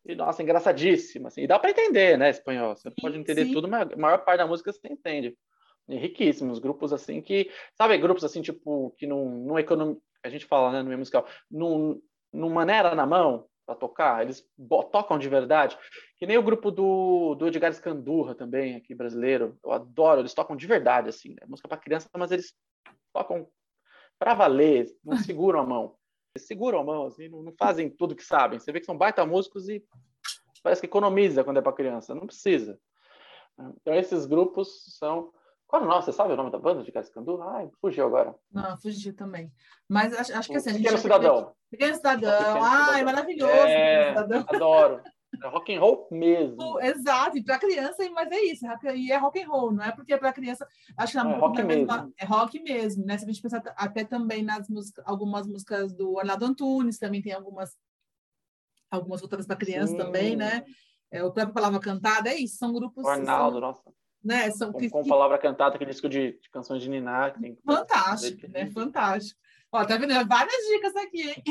E, 0.06 0.16
nossa, 0.16 0.42
engraçadíssima, 0.42 1.28
assim. 1.28 1.42
E 1.42 1.48
dá 1.48 1.60
para 1.60 1.72
entender, 1.72 2.18
né, 2.18 2.30
espanhol. 2.30 2.76
Você 2.76 2.90
sim, 2.90 2.96
pode 3.02 3.18
entender 3.18 3.46
sim. 3.46 3.54
tudo, 3.54 3.68
mas 3.68 3.92
a 3.92 3.98
maior 3.98 4.24
parte 4.24 4.38
da 4.38 4.48
música 4.48 4.72
você 4.72 4.88
entende. 4.88 5.38
E 5.90 5.98
riquíssimos, 5.98 6.60
grupos 6.60 6.94
assim 6.94 7.22
que, 7.22 7.52
sabe, 7.76 7.98
grupos 7.98 8.24
assim, 8.24 8.42
tipo, 8.42 8.96
que 8.98 9.06
não, 9.06 9.26
não 9.26 9.60
econom... 9.60 9.98
a 10.24 10.30
gente 10.30 10.46
fala, 10.46 10.72
né, 10.72 10.82
no 10.82 10.88
meio 10.88 11.00
musical, 11.00 11.28
não, 11.50 12.02
não 12.32 12.50
maneira 12.50 12.96
na 12.96 13.06
mão, 13.06 13.46
para 13.66 13.76
tocar, 13.76 14.24
eles 14.24 14.46
tocam 14.92 15.18
de 15.18 15.30
verdade. 15.30 15.78
Que 16.18 16.26
nem 16.26 16.38
o 16.38 16.44
grupo 16.44 16.72
do, 16.72 17.36
do 17.36 17.48
Edgar 17.48 17.72
Escandurra 17.72 18.36
também, 18.36 18.76
aqui 18.76 18.94
brasileiro. 18.94 19.58
Eu 19.64 19.72
adoro, 19.72 20.22
eles 20.22 20.34
tocam 20.34 20.56
de 20.56 20.68
verdade, 20.68 21.10
assim. 21.10 21.30
Né? 21.30 21.46
Música 21.48 21.68
para 21.68 21.78
criança, 21.78 22.10
mas 22.18 22.32
eles 22.32 22.54
tocam 23.14 23.48
para 24.20 24.34
valer, 24.34 24.88
não 25.04 25.18
seguram 25.18 25.60
a 25.60 25.66
mão. 25.66 25.96
Eles 26.36 26.48
seguram 26.48 26.80
a 26.80 26.84
mão, 26.84 27.08
assim, 27.08 27.28
não, 27.28 27.44
não, 27.44 27.54
fazem 27.58 27.90
tudo 27.90 28.16
que 28.16 28.24
sabem. 28.24 28.60
Você 28.60 28.72
vê 28.72 28.80
que 28.80 28.86
são 28.86 28.98
baita 28.98 29.26
músicos 29.26 29.68
e 29.68 29.84
parece 30.64 30.82
que 30.82 30.88
economiza 30.88 31.44
quando 31.44 31.58
é 31.58 31.62
para 31.62 31.74
criança. 31.74 32.16
Não 32.16 32.26
precisa. 32.26 32.80
Então, 33.82 33.94
esses 33.94 34.26
grupos 34.26 34.98
são 34.98 35.32
qual 35.72 35.84
o 35.84 35.86
nome? 35.86 36.04
Você 36.04 36.12
sabe 36.12 36.34
o 36.34 36.36
nome 36.36 36.52
da 36.52 36.60
banda 36.60 36.84
de 36.84 36.92
Cascandu? 36.92 37.42
Ai, 37.42 37.70
fugiu 37.80 38.06
agora. 38.06 38.36
Não, 38.52 38.78
fugiu 38.78 39.16
também. 39.16 39.50
Mas 39.88 40.14
acho, 40.14 40.38
acho 40.38 40.50
que 40.50 40.58
assim. 40.58 40.74
Pequeno 40.74 40.98
Cidadão. 40.98 41.54
Pequeno 41.70 41.96
Cidadão. 41.96 42.62
Ai, 42.62 43.06
maravilhoso. 43.06 43.54
É, 43.54 44.10
adoro. 44.10 45.02
É 45.42 45.48
rock 45.48 45.74
and 45.74 45.80
roll 45.80 46.10
mesmo. 46.12 46.78
Exato, 46.82 47.38
e 47.38 47.44
para 47.44 47.58
criança, 47.58 48.04
mas 48.12 48.30
é 48.30 48.42
isso, 48.42 48.66
e 48.94 49.14
é 49.14 49.18
rock 49.18 49.42
and 49.42 49.48
roll, 49.48 49.72
não 49.72 49.82
é 49.82 49.90
porque 49.94 50.12
é 50.12 50.18
para 50.18 50.34
criança, 50.34 50.68
acho 50.98 51.14
que 51.14 51.18
é, 51.18 51.22
rock 51.22 51.64
mesmo. 51.64 52.14
é 52.18 52.26
rock 52.26 52.60
mesmo, 52.62 53.06
né? 53.06 53.18
Se 53.18 53.24
a 53.24 53.28
gente 53.28 53.42
pensar 53.42 53.64
até 53.78 54.04
também 54.04 54.44
nas 54.44 54.68
músicas, 54.68 55.06
algumas 55.08 55.48
músicas 55.48 55.94
do 55.94 56.20
Arnaldo 56.20 56.44
Antunes, 56.44 57.00
também 57.00 57.22
tem 57.22 57.32
algumas 57.32 57.78
algumas 58.90 59.22
outras 59.22 59.48
para 59.48 59.56
criança 59.56 59.94
Sim. 59.94 59.98
também, 59.98 60.36
né? 60.36 60.66
É, 61.10 61.24
o 61.24 61.32
próprio 61.32 61.54
Palavra 61.54 61.80
Cantada, 61.80 62.30
é 62.30 62.36
isso, 62.36 62.58
são 62.58 62.74
grupos. 62.74 63.06
O 63.06 63.08
Arnaldo, 63.08 63.60
são, 63.60 63.62
nossa. 63.62 64.01
Né, 64.24 64.52
são, 64.52 64.72
com, 64.72 64.88
com 64.88 65.08
palavra 65.08 65.38
cantada, 65.40 65.76
aquele 65.76 65.90
disco 65.90 66.08
de, 66.08 66.34
de 66.40 66.50
canções 66.52 66.82
de 66.82 66.90
Niná. 66.90 67.32
Tem... 67.32 67.58
Fantástico, 67.66 68.48
né? 68.50 68.70
Fantástico. 68.70 69.40
Ó, 69.72 69.86
tá 69.86 69.98
vendo? 69.98 70.14
Várias 70.28 70.68
dicas 70.68 70.96
aqui, 70.96 71.30
hein? 71.30 71.44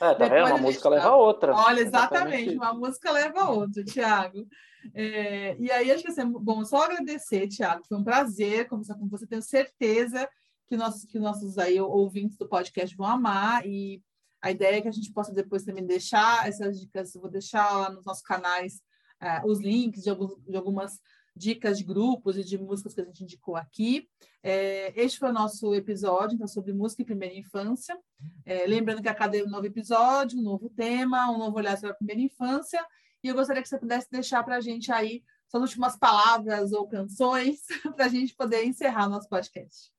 É, 0.00 0.14
tá 0.14 0.26
vendo? 0.26 0.46
Uma 0.46 0.58
música 0.58 0.88
leva 0.88 1.08
a 1.08 1.16
outra. 1.16 1.54
Olha, 1.54 1.80
exatamente, 1.80 2.50
exatamente 2.50 2.56
uma 2.56 2.74
música 2.74 3.10
leva 3.12 3.40
a 3.42 3.50
outra, 3.50 3.84
Tiago. 3.84 4.46
É, 4.94 5.56
e 5.58 5.70
aí, 5.70 5.92
acho 5.92 6.02
que 6.02 6.10
assim, 6.10 6.24
bom, 6.30 6.64
só 6.64 6.84
agradecer, 6.84 7.46
Tiago, 7.46 7.84
foi 7.86 7.98
um 7.98 8.04
prazer 8.04 8.68
conversar 8.68 8.94
com 8.94 9.08
você, 9.08 9.26
tenho 9.26 9.42
certeza 9.42 10.28
que 10.66 10.76
nossos, 10.76 11.04
que 11.04 11.18
nossos 11.18 11.58
aí, 11.58 11.80
ouvintes 11.80 12.36
do 12.36 12.48
podcast 12.48 12.96
vão 12.96 13.06
amar, 13.06 13.66
e 13.66 14.02
a 14.40 14.50
ideia 14.50 14.76
é 14.76 14.80
que 14.80 14.88
a 14.88 14.92
gente 14.92 15.12
possa 15.12 15.32
depois 15.32 15.64
também 15.64 15.84
deixar 15.84 16.48
essas 16.48 16.80
dicas, 16.80 17.14
eu 17.14 17.20
vou 17.20 17.30
deixar 17.30 17.70
lá 17.76 17.90
nos 17.90 18.04
nossos 18.04 18.22
canais 18.22 18.80
uh, 19.22 19.46
os 19.46 19.60
links 19.60 20.02
de, 20.02 20.10
alguns, 20.10 20.34
de 20.44 20.56
algumas 20.56 21.00
dicas 21.38 21.78
de 21.78 21.84
grupos 21.84 22.36
e 22.36 22.44
de 22.44 22.58
músicas 22.58 22.92
que 22.92 23.00
a 23.00 23.04
gente 23.04 23.22
indicou 23.22 23.56
aqui. 23.56 24.08
É, 24.42 24.92
este 25.00 25.18
foi 25.18 25.30
o 25.30 25.32
nosso 25.32 25.74
episódio, 25.74 26.34
então, 26.34 26.48
sobre 26.48 26.72
música 26.72 27.02
e 27.02 27.04
primeira 27.04 27.34
infância. 27.34 27.96
É, 28.44 28.66
lembrando 28.66 29.00
que 29.00 29.08
a 29.08 29.14
cada 29.14 29.42
novo 29.46 29.66
episódio, 29.66 30.38
um 30.38 30.42
novo 30.42 30.68
tema, 30.70 31.30
um 31.30 31.38
novo 31.38 31.56
olhar 31.56 31.76
sobre 31.76 31.92
a 31.92 31.96
primeira 31.96 32.20
infância. 32.20 32.84
E 33.22 33.28
eu 33.28 33.34
gostaria 33.34 33.62
que 33.62 33.68
você 33.68 33.78
pudesse 33.78 34.08
deixar 34.10 34.42
para 34.42 34.56
a 34.56 34.60
gente 34.60 34.92
aí 34.92 35.22
suas 35.48 35.62
últimas 35.62 35.96
palavras 35.96 36.72
ou 36.72 36.86
canções 36.86 37.60
para 37.96 38.06
a 38.06 38.08
gente 38.08 38.34
poder 38.34 38.64
encerrar 38.64 39.06
o 39.06 39.10
nosso 39.10 39.28
podcast. 39.28 39.90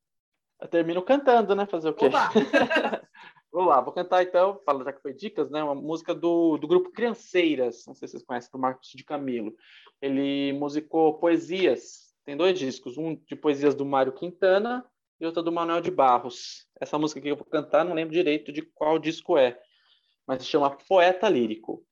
Eu 0.59 0.67
termino 0.67 1.01
cantando, 1.01 1.55
né? 1.55 1.65
Fazer 1.65 1.89
o 1.89 1.93
quê? 1.93 2.09
Vamos 3.51 3.69
lá, 3.69 3.81
vou 3.81 3.91
cantar 3.91 4.21
então, 4.21 4.61
fala 4.63 4.83
já 4.83 4.93
que 4.93 5.01
foi 5.01 5.13
dicas, 5.13 5.49
né? 5.49 5.63
Uma 5.63 5.73
música 5.73 6.13
do, 6.13 6.57
do 6.57 6.67
grupo 6.67 6.91
Crianceiras, 6.91 7.83
não 7.87 7.95
sei 7.95 8.07
se 8.07 8.11
vocês 8.13 8.23
conhecem, 8.23 8.51
do 8.51 8.59
Marcos 8.59 8.89
de 8.93 9.03
Camilo. 9.03 9.55
Ele 9.99 10.53
musicou 10.53 11.17
poesias, 11.17 12.13
tem 12.25 12.37
dois 12.37 12.57
discos, 12.59 12.97
um 12.97 13.15
de 13.15 13.35
poesias 13.35 13.73
do 13.73 13.85
Mário 13.85 14.13
Quintana 14.13 14.85
e 15.19 15.25
outro 15.25 15.41
do 15.41 15.51
Manuel 15.51 15.81
de 15.81 15.89
Barros. 15.89 16.67
Essa 16.79 16.99
música 16.99 17.19
que 17.19 17.27
eu 17.27 17.35
vou 17.35 17.45
cantar, 17.45 17.83
não 17.83 17.95
lembro 17.95 18.13
direito 18.13 18.51
de 18.51 18.61
qual 18.61 18.99
disco 18.99 19.35
é, 19.35 19.59
mas 20.27 20.43
se 20.43 20.49
chama 20.49 20.77
Poeta 20.87 21.27
Lírico. 21.27 21.83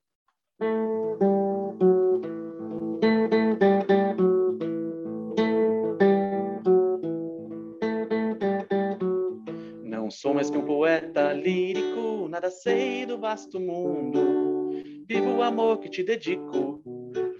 Sou 10.19 10.33
mais 10.33 10.49
que 10.49 10.57
um 10.57 10.65
poeta 10.65 11.31
lírico, 11.31 12.27
nada 12.27 12.49
sei 12.49 13.05
do 13.05 13.19
vasto 13.19 13.59
mundo. 13.59 14.81
Viva 15.07 15.29
o 15.29 15.43
amor 15.43 15.77
que 15.77 15.87
te 15.89 16.01
dedico. 16.01 16.81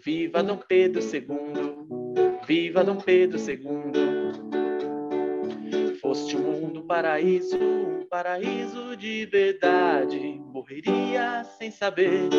Viva 0.06 0.44
Dom 0.44 0.58
Pedro 0.58 1.02
II. 1.02 2.38
Viva 2.46 2.84
Dom 2.84 2.98
Pedro 2.98 3.40
II. 3.40 3.58
Foste 6.00 6.38
um 6.38 6.42
mundo 6.42 6.84
paraíso, 6.84 7.58
um 7.58 8.06
paraíso 8.06 8.96
de 8.96 9.26
verdade. 9.26 10.40
Morreria 10.54 11.44
sem 11.58 11.72
saber 11.72 12.30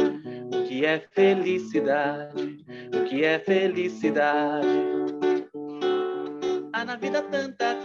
o 0.54 0.62
que 0.68 0.86
é 0.86 1.00
felicidade, 1.00 2.64
o 2.94 3.04
que 3.08 3.24
é 3.24 3.40
felicidade. 3.40 4.68
Há 6.72 6.84
na 6.84 6.94
vida 6.94 7.22
tanta 7.22 7.77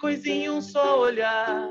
coisa, 0.00 0.28
em 0.28 0.48
um 0.48 0.62
só 0.62 0.98
olhar. 1.00 1.68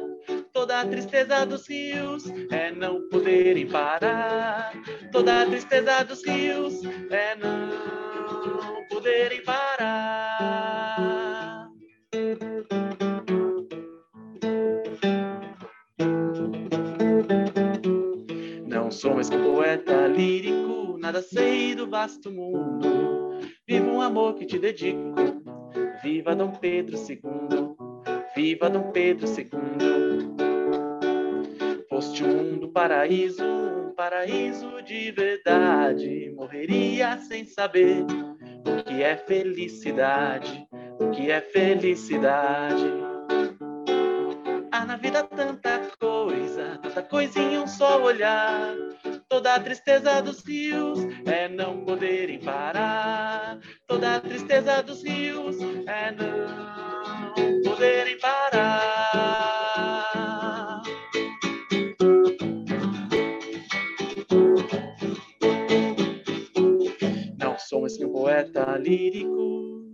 Toda 0.53 0.81
a 0.81 0.85
tristeza 0.85 1.45
dos 1.45 1.67
rios 1.67 2.23
é 2.51 2.71
não 2.71 3.09
poderem 3.09 3.67
parar. 3.67 4.71
Toda 5.11 5.41
a 5.41 5.45
tristeza 5.45 6.03
dos 6.03 6.23
rios 6.25 6.81
é 7.09 7.35
não 7.35 8.87
poderem 8.87 9.43
parar. 9.43 10.89
Não 18.67 18.91
sou 18.91 19.15
mais 19.15 19.29
poeta 19.29 20.07
lírico, 20.07 20.97
nada 20.99 21.21
sei 21.21 21.73
do 21.73 21.89
vasto 21.89 22.31
mundo. 22.31 23.39
Vivo 23.67 23.91
um 23.91 24.01
amor 24.01 24.35
que 24.35 24.45
te 24.45 24.59
dedico 24.59 25.39
Viva 26.01 26.33
Dom 26.33 26.51
Pedro 26.51 26.95
II, 26.97 27.68
viva 28.39 28.69
Dom 28.69 28.89
Pedro 28.93 29.27
II. 29.27 29.49
Foste 31.89 32.23
um 32.23 32.27
mundo 32.37 32.69
paraíso, 32.69 33.43
um 33.43 33.93
paraíso 33.93 34.81
de 34.81 35.11
verdade. 35.11 36.31
Morreria 36.33 37.17
sem 37.17 37.43
saber 37.43 38.05
o 38.65 38.81
que 38.85 39.03
é 39.03 39.17
felicidade, 39.17 40.65
o 41.01 41.09
que 41.09 41.29
é 41.29 41.41
felicidade. 41.41 42.85
Há 44.71 44.85
na 44.85 44.95
vida 44.95 45.21
tanta 45.23 45.81
coisa, 45.99 46.79
tanta 46.81 47.03
coisinha 47.03 47.55
em 47.55 47.59
um 47.59 47.67
só 47.67 48.01
olhar. 48.01 48.73
Toda 49.27 49.55
a 49.55 49.59
tristeza 49.59 50.21
dos 50.21 50.41
rios 50.45 50.99
é 51.25 51.49
não 51.49 51.83
poderem 51.83 52.39
parar. 52.39 53.59
Toda 53.85 54.15
a 54.15 54.21
tristeza 54.21 54.81
dos 54.81 55.03
rios 55.03 55.57
é 55.85 56.11
não 56.11 56.48
lírico. 68.89 69.85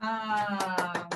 Ah, 0.00 1.08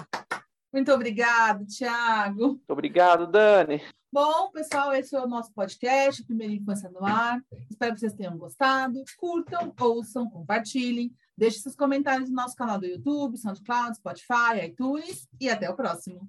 muito 0.73 0.93
obrigado, 0.93 1.67
Tiago. 1.67 2.49
Muito 2.49 2.71
obrigado, 2.71 3.27
Dani. 3.27 3.83
Bom, 4.13 4.51
pessoal, 4.53 4.95
esse 4.95 5.15
é 5.15 5.21
o 5.21 5.27
nosso 5.27 5.53
podcast, 5.53 6.25
Primeira 6.25 6.53
Infância 6.53 6.89
no 6.89 7.05
Ar. 7.05 7.43
Espero 7.69 7.93
que 7.95 8.01
vocês 8.01 8.15
tenham 8.15 8.39
gostado. 8.39 9.03
Curtam, 9.19 9.75
ouçam, 9.81 10.31
compartilhem. 10.31 11.13
Deixe 11.37 11.59
seus 11.59 11.75
comentários 11.75 12.31
no 12.31 12.37
nosso 12.37 12.55
canal 12.55 12.79
do 12.79 12.87
YouTube, 12.87 13.37
SoundCloud, 13.37 13.97
Spotify, 13.97 14.65
iTunes 14.65 15.29
e 15.41 15.51
até 15.51 15.69
o 15.69 15.75
próximo. 15.75 16.27